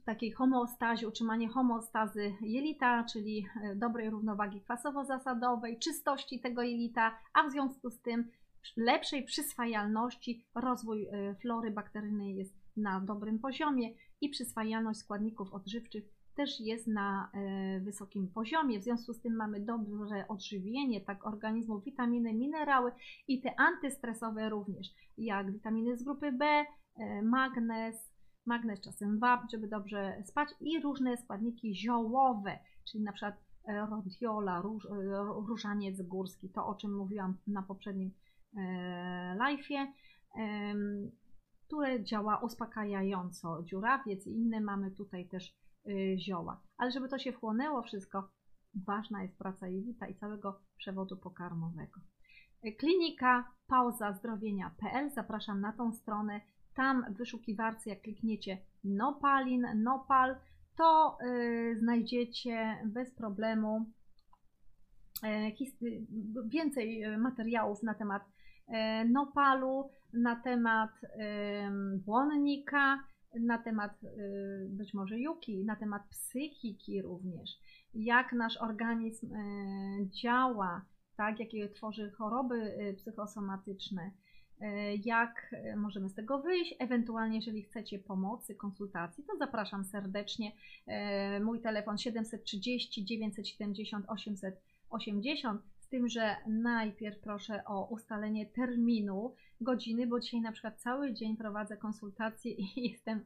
w 0.00 0.04
takiej 0.04 0.32
homeostazie, 0.32 1.08
utrzymanie 1.08 1.48
homeostazy 1.48 2.34
jelita, 2.40 3.04
czyli 3.12 3.46
dobrej 3.76 4.10
równowagi 4.10 4.60
kwasowo-zasadowej, 4.60 5.78
czystości 5.78 6.40
tego 6.40 6.62
jelita, 6.62 7.18
a 7.34 7.48
w 7.48 7.52
związku 7.52 7.90
z 7.90 8.00
tym 8.00 8.30
lepszej 8.76 9.24
przyswajalności, 9.24 10.46
rozwój 10.54 11.08
flory 11.42 11.70
bakteryjnej 11.70 12.36
jest 12.36 12.54
na 12.76 13.00
dobrym 13.00 13.38
poziomie 13.38 13.94
i 14.20 14.28
przyswajalność 14.28 15.00
składników 15.00 15.52
odżywczych 15.52 16.04
też 16.34 16.60
jest 16.60 16.86
na 16.86 17.30
e, 17.34 17.80
wysokim 17.80 18.28
poziomie. 18.28 18.80
W 18.80 18.82
związku 18.82 19.12
z 19.12 19.20
tym 19.20 19.36
mamy 19.36 19.60
dobre 19.60 20.28
odżywienie 20.28 21.00
tak 21.00 21.26
organizmu, 21.26 21.80
witaminy, 21.80 22.34
minerały 22.34 22.92
i 23.28 23.40
te 23.40 23.60
antystresowe 23.60 24.48
również, 24.48 24.86
jak 25.18 25.52
witaminy 25.52 25.96
z 25.96 26.02
grupy 26.02 26.32
B, 26.32 26.44
e, 26.44 27.22
magnez, 27.22 28.13
magnez 28.46 28.80
czasem 28.80 29.18
wapń, 29.18 29.46
żeby 29.52 29.68
dobrze 29.68 30.22
spać 30.24 30.48
i 30.60 30.80
różne 30.80 31.16
składniki 31.16 31.76
ziołowe, 31.76 32.58
czyli 32.90 33.04
na 33.04 33.12
przykład 33.12 33.34
e, 33.68 33.86
rodiola, 33.86 34.60
róż, 34.60 34.88
różaniec 35.48 36.02
górski, 36.02 36.50
to 36.50 36.66
o 36.66 36.74
czym 36.74 36.96
mówiłam 36.96 37.36
na 37.46 37.62
poprzednim 37.62 38.10
live'ie 39.36 39.86
które 41.66 42.04
działa 42.04 42.38
uspokajająco. 42.38 43.62
Dziurawiec 43.62 44.26
i 44.26 44.30
inne 44.30 44.60
mamy 44.60 44.90
tutaj 44.90 45.28
też 45.28 45.56
zioła. 46.16 46.60
Ale 46.76 46.90
żeby 46.90 47.08
to 47.08 47.18
się 47.18 47.32
wchłonęło 47.32 47.82
wszystko, 47.82 48.30
ważna 48.86 49.22
jest 49.22 49.38
praca 49.38 49.68
jelita 49.68 50.08
i 50.08 50.14
całego 50.14 50.60
przewodu 50.76 51.16
pokarmowego. 51.16 52.00
Klinika 52.78 53.52
pauzazdrowienia.pl 53.66 55.10
Zapraszam 55.10 55.60
na 55.60 55.72
tą 55.72 55.92
stronę. 55.92 56.40
Tam 56.74 57.04
w 57.14 57.16
wyszukiwarce, 57.16 57.90
jak 57.90 58.00
klikniecie 58.00 58.58
Nopalin, 58.84 59.66
Nopal, 59.74 60.36
to 60.76 61.18
y, 61.22 61.76
znajdziecie 61.78 62.76
bez 62.84 63.14
problemu 63.14 63.86
y, 65.24 66.48
więcej 66.48 67.18
materiałów 67.18 67.82
na 67.82 67.94
temat 67.94 68.22
E, 68.68 69.04
Nopalu, 69.04 69.90
na 70.12 70.36
temat 70.36 70.90
błonnika, 72.06 73.04
na 73.40 73.58
temat 73.58 74.04
e, 74.04 74.08
być 74.68 74.94
może 74.94 75.18
juki, 75.18 75.64
na 75.64 75.76
temat 75.76 76.02
psychiki 76.10 77.02
również, 77.02 77.50
jak 77.94 78.32
nasz 78.32 78.56
organizm 78.56 79.34
e, 79.34 79.40
działa, 80.10 80.84
tak, 81.16 81.40
jakie 81.40 81.68
tworzy 81.68 82.10
choroby 82.10 82.74
psychosomatyczne, 82.96 84.10
jak 85.04 85.54
możemy 85.76 86.08
z 86.08 86.14
tego 86.14 86.38
wyjść. 86.38 86.74
Ewentualnie, 86.78 87.36
jeżeli 87.36 87.62
chcecie 87.62 87.98
pomocy, 87.98 88.54
konsultacji, 88.54 89.24
to 89.24 89.36
zapraszam 89.36 89.84
serdecznie. 89.84 90.52
Mój 91.40 91.60
telefon 91.60 91.98
730 91.98 93.04
970 93.04 94.06
880 94.08 95.62
tym, 95.88 96.08
że 96.08 96.36
najpierw 96.46 97.20
proszę 97.20 97.62
o 97.66 97.88
ustalenie 97.90 98.46
terminu, 98.46 99.34
godziny, 99.60 100.06
bo 100.06 100.20
dzisiaj 100.20 100.40
na 100.40 100.52
przykład 100.52 100.80
cały 100.80 101.12
dzień 101.12 101.36
prowadzę 101.36 101.76
konsultacje 101.76 102.52
i 102.52 102.66
jestem 102.90 103.24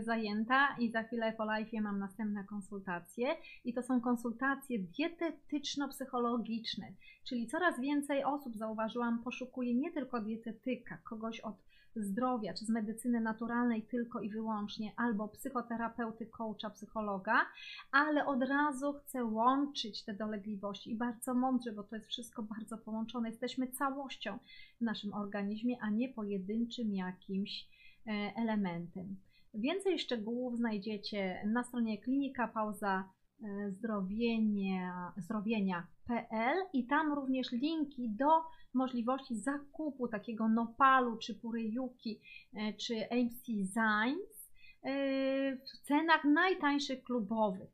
zajęta 0.00 0.76
i 0.78 0.90
za 0.90 1.02
chwilę 1.02 1.32
po 1.32 1.44
live 1.44 1.72
mam 1.72 1.98
następne 1.98 2.44
konsultacje. 2.44 3.36
I 3.64 3.74
to 3.74 3.82
są 3.82 4.00
konsultacje 4.00 4.78
dietetyczno-psychologiczne, 4.78 6.92
czyli 7.24 7.46
coraz 7.46 7.80
więcej 7.80 8.24
osób 8.24 8.56
zauważyłam 8.56 9.22
poszukuje 9.22 9.74
nie 9.74 9.92
tylko 9.92 10.20
dietetyka, 10.20 10.98
kogoś 11.04 11.40
od 11.40 11.67
zdrowia, 12.02 12.54
czy 12.54 12.64
z 12.64 12.68
medycyny 12.68 13.20
naturalnej 13.20 13.82
tylko 13.82 14.20
i 14.20 14.30
wyłącznie, 14.30 14.92
albo 14.96 15.28
psychoterapeuty, 15.28 16.26
coacha, 16.26 16.70
psychologa, 16.70 17.46
ale 17.92 18.26
od 18.26 18.42
razu 18.42 18.92
chcę 18.92 19.24
łączyć 19.24 20.04
te 20.04 20.14
dolegliwości 20.14 20.92
i 20.92 20.96
bardzo 20.96 21.34
mądrze, 21.34 21.72
bo 21.72 21.82
to 21.82 21.96
jest 21.96 22.08
wszystko 22.08 22.42
bardzo 22.42 22.78
połączone. 22.78 23.28
Jesteśmy 23.28 23.66
całością 23.66 24.38
w 24.80 24.80
naszym 24.80 25.14
organizmie, 25.14 25.76
a 25.80 25.90
nie 25.90 26.08
pojedynczym 26.08 26.94
jakimś 26.94 27.68
e, 28.06 28.10
elementem. 28.36 29.16
Więcej 29.54 29.98
szczegółów 29.98 30.56
znajdziecie 30.56 31.42
na 31.46 31.64
stronie 31.64 31.98
klinika 31.98 32.48
e, 33.42 33.70
zdrowienia, 33.70 35.12
zdrowienia.pl 35.16 36.56
i 36.72 36.86
tam 36.86 37.12
również 37.12 37.52
linki 37.52 38.10
do 38.10 38.42
możliwości 38.74 39.36
zakupu 39.36 40.08
takiego 40.08 40.48
Nopalu, 40.48 41.16
czy 41.16 41.34
Puryjuki, 41.34 42.20
e, 42.54 42.72
czy 42.72 42.94
MC 42.94 43.46
Zines 43.46 44.50
e, 44.82 45.56
w 45.56 45.86
cenach 45.86 46.24
najtańszych 46.24 47.04
klubowych. 47.04 47.70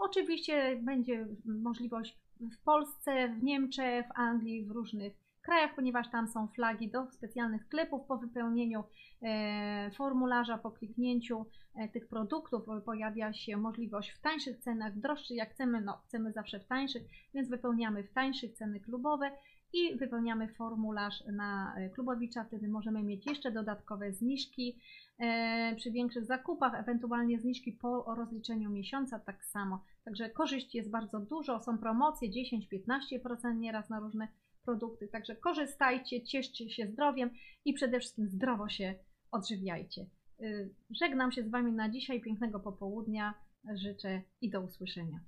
Oczywiście 0.00 0.80
będzie 0.82 1.26
możliwość 1.44 2.18
w 2.40 2.64
Polsce, 2.64 3.28
w 3.28 3.42
Niemczech, 3.42 4.06
w 4.06 4.18
Anglii, 4.18 4.64
w 4.64 4.70
różnych 4.70 5.25
krajach, 5.46 5.74
ponieważ 5.74 6.10
tam 6.10 6.28
są 6.28 6.48
flagi 6.48 6.90
do 6.90 7.10
specjalnych 7.10 7.64
sklepów 7.64 8.06
po 8.06 8.18
wypełnieniu 8.18 8.84
e, 9.22 9.90
formularza, 9.90 10.58
po 10.58 10.70
kliknięciu 10.70 11.46
tych 11.92 12.08
produktów 12.08 12.62
pojawia 12.84 13.32
się 13.32 13.56
możliwość 13.56 14.10
w 14.10 14.20
tańszych 14.20 14.58
cenach, 14.58 14.98
droższych 14.98 15.36
jak 15.36 15.50
chcemy, 15.50 15.80
no 15.80 16.02
chcemy 16.06 16.32
zawsze 16.32 16.60
w 16.60 16.66
tańszych, 16.66 17.02
więc 17.34 17.48
wypełniamy 17.48 18.04
w 18.04 18.12
tańszych 18.12 18.52
ceny 18.52 18.80
klubowe 18.80 19.30
i 19.72 19.96
wypełniamy 19.96 20.48
formularz 20.48 21.24
na 21.32 21.74
e, 21.76 21.90
Klubowicza, 21.90 22.44
wtedy 22.44 22.68
możemy 22.68 23.02
mieć 23.02 23.26
jeszcze 23.26 23.52
dodatkowe 23.52 24.12
zniżki 24.12 24.78
e, 25.18 25.74
przy 25.76 25.90
większych 25.90 26.24
zakupach, 26.24 26.74
ewentualnie 26.74 27.38
zniżki 27.38 27.72
po 27.72 28.14
rozliczeniu 28.14 28.70
miesiąca 28.70 29.18
tak 29.18 29.44
samo. 29.44 29.84
Także 30.04 30.30
korzyści 30.30 30.78
jest 30.78 30.90
bardzo 30.90 31.20
dużo, 31.20 31.60
są 31.60 31.78
promocje 31.78 32.28
10-15% 32.30 33.56
nieraz 33.56 33.90
na 33.90 34.00
różne 34.00 34.28
produkty, 34.66 35.08
także 35.08 35.36
korzystajcie, 35.36 36.24
cieszcie 36.24 36.70
się 36.70 36.86
zdrowiem 36.86 37.30
i 37.64 37.72
przede 37.72 38.00
wszystkim 38.00 38.28
zdrowo 38.28 38.68
się 38.68 38.94
odżywiajcie. 39.30 40.06
E, 40.40 40.68
żegnam 40.90 41.32
się 41.32 41.42
z 41.42 41.50
Wami 41.50 41.72
na 41.72 41.90
dzisiaj, 41.90 42.20
pięknego 42.20 42.60
popołudnia, 42.60 43.34
życzę 43.74 44.22
i 44.40 44.50
do 44.50 44.60
usłyszenia. 44.60 45.20